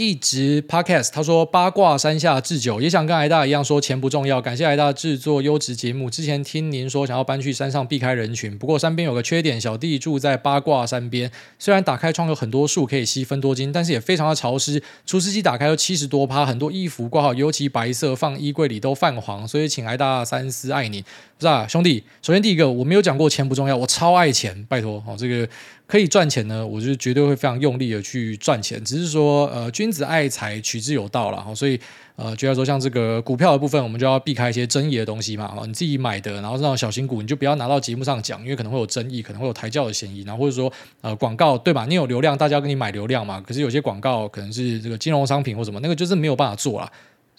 [0.00, 6.08] 一直 Podcast，他说八卦山下智久也想跟艾大一样说钱不重要，感谢艾大制作优质节目。
[6.08, 14.82] 之前听您说想要搬去山上避开人群，不过山边有个缺点，小弟住在八卦山边，虽然打开窗有很多树可以吸分多金，但是也非常的潮湿。
[15.04, 21.04] 除湿机打开有七十多趴，很多衣服挂好尤其白色，放衣柜里都泛黄，所以请艾大三思，爱你。
[21.38, 25.46] 是啊，兄弟，首先第一个我没有讲过钱不重要，我超爱钱，拜托哦，这个。
[25.90, 28.82] 可以赚钱呢，我就绝对会非常用力的去赚钱。
[28.84, 31.52] 只是说，呃，君子爱财，取之有道了哈。
[31.52, 31.76] 所以，
[32.14, 35.52] 呃，就要说像这个股票的部分，我们就要避开一些争议的东西嘛。
[35.66, 40.22] 你自己买的，然后这种小型股，你就不要拿到节目上讲，因为可能会有争议，可能会有抬轿的嫌疑。
[40.22, 41.84] 然后或者说，呃，广告对吧？
[41.86, 43.42] 你有流量，大家要跟你买流量嘛。
[43.44, 46.88] 可是有些广告可能是这个金融商品或什么，那个就是没有办法做了。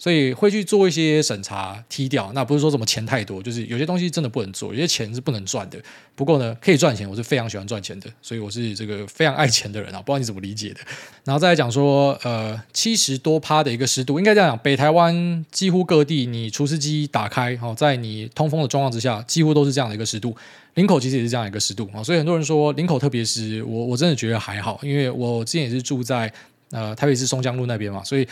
[0.02, 2.32] 所以会去做一些审查，踢掉。
[2.34, 5.78] 那不是说什么钱太多，就是有些东西真的不能做，有些钱是不能赚的。
[6.16, 9.98] 不过呢，可以赚钱，我是非常喜欢赚钱的，所以我是这个非常爱钱的人啊。
[9.98, 10.80] 不知道你怎么理解的。
[11.22, 20.36] 然后再来讲说，呃，七十多趴的一个湿度，应该这样讲，北台湾几乎各地，你除湿机打开，好，在你通风的状况之下，几乎都是这样的一个湿度。
[20.74, 26.32] 领口其实也是这样一个湿度啊，所以很多人说领口特别湿，我我真的觉得还好，因为我之前也是住在
[26.72, 28.26] 呃台北市松江路那边嘛，所以。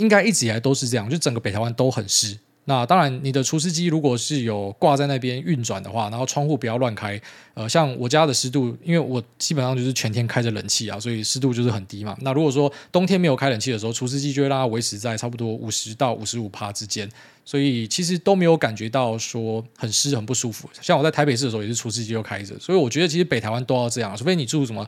[0.00, 2.36] 应该一直以来都是这样，就整个北台湾都很湿。
[2.66, 7.20] 那当然，你的除湿机如果是有挂在那边运转的话，然后窗户不要乱开。
[7.54, 12.16] 呃，像我家的湿度，因为我基本上就是全天开着冷气啊，所以湿度就是很低嘛。
[12.20, 17.08] 那如果说冬天没有开冷气的时候，除湿机就会让它维持在差不多五十到五十五趴之间，
[17.44, 20.68] 所以其实都没有感觉到说很湿很不舒服。
[20.80, 24.86] 像我在台北市的时候，也是除湿机就开着，所以我觉得其实北台湾都要这样，除非你住什么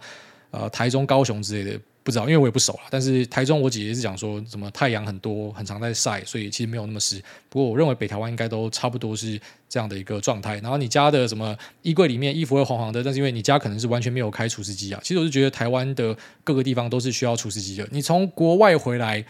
[0.50, 1.80] 呃台中、高雄之类的。
[2.02, 2.84] 不知道，因为我也不熟啊。
[2.90, 7.22] 但是台中我姐姐是讲说，什么太阳很多，很常在晒，所以其实没有那么湿。
[7.48, 10.56] 不过我认为北台湾应该都差不多是这样的一个状态。
[10.58, 15.00] 然后你家的什么衣柜里面衣服会黄黄的，但是因为你家可能是完全没有开除湿机啊。
[15.02, 17.86] 其实我是觉得台湾的各个地方都是需要除湿机的。
[17.90, 19.24] 你从国外回来，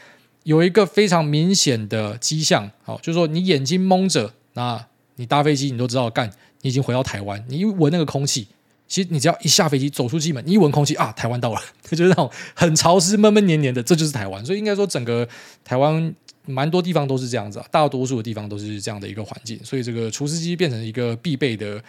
[0.45, 4.85] 有一个非常明显的迹象，好，就是说你眼睛蒙着，那
[5.17, 6.31] 你搭飞机你都知道，干，
[6.63, 8.49] 你已经回到台湾，你一闻那个空气，
[8.93, 14.45] 其实你只要一下飞机走出机门，一闻空气啊，台湾到了， 就是那种很潮湿、闷闷黏黏的，这就是台湾。
[14.45, 15.27] 所以应该说，整个
[15.65, 16.15] 台湾
[16.45, 21.83] 蛮多地方都是这样子啊，大多数的地方都是这样的一个环境，所以这个除湿机变成一个必备的。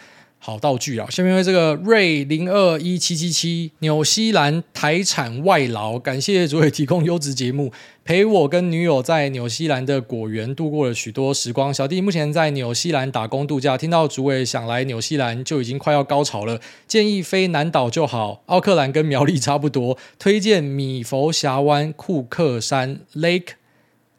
[0.46, 1.08] 好道具啊！
[1.08, 7.72] 下面为这个瑞零二一七七七纽西兰台产外劳，感谢主委提供优质节目，
[8.04, 11.72] 陪我跟女友在纽西兰的果园度过了许多时光。
[11.72, 16.60] 小弟目前在纽西兰打工度假，听到主委想来纽西兰就已经快要高潮了。
[16.86, 19.96] 建议飞南岛就好，奥克兰跟苗栗差不多。
[20.18, 23.52] 推荐米佛峡湾、库克山 Lake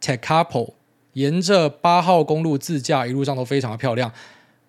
[0.02, 0.74] Tekapo，
[1.14, 4.12] 沿着八号公路自驾，一路上都非常的漂亮。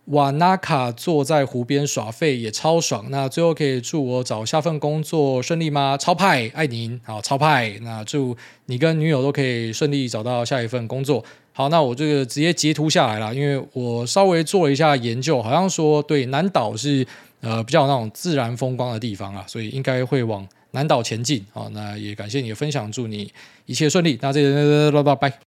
[0.07, 3.07] 瓦纳卡坐在湖边耍废也超爽。
[3.11, 5.97] 那最后可以祝我找下份工作顺利吗？
[5.97, 7.79] 超派爱您，好超派。
[7.83, 8.37] 那祝
[8.67, 11.25] 你跟女友都可以顺利找到下一份工作。
[11.53, 17.05] 好，那我这个直接截图下来了，因为我稍微做了一下研究，好像说对南岛是
[17.41, 21.45] 呃比较那种自然风光的地方啊，所以应该会往南岛前进。
[21.53, 23.33] 好，那也感谢你的分享，祝你
[23.65, 24.19] 一切顺利。
[24.21, 25.47] 那这个拜拜。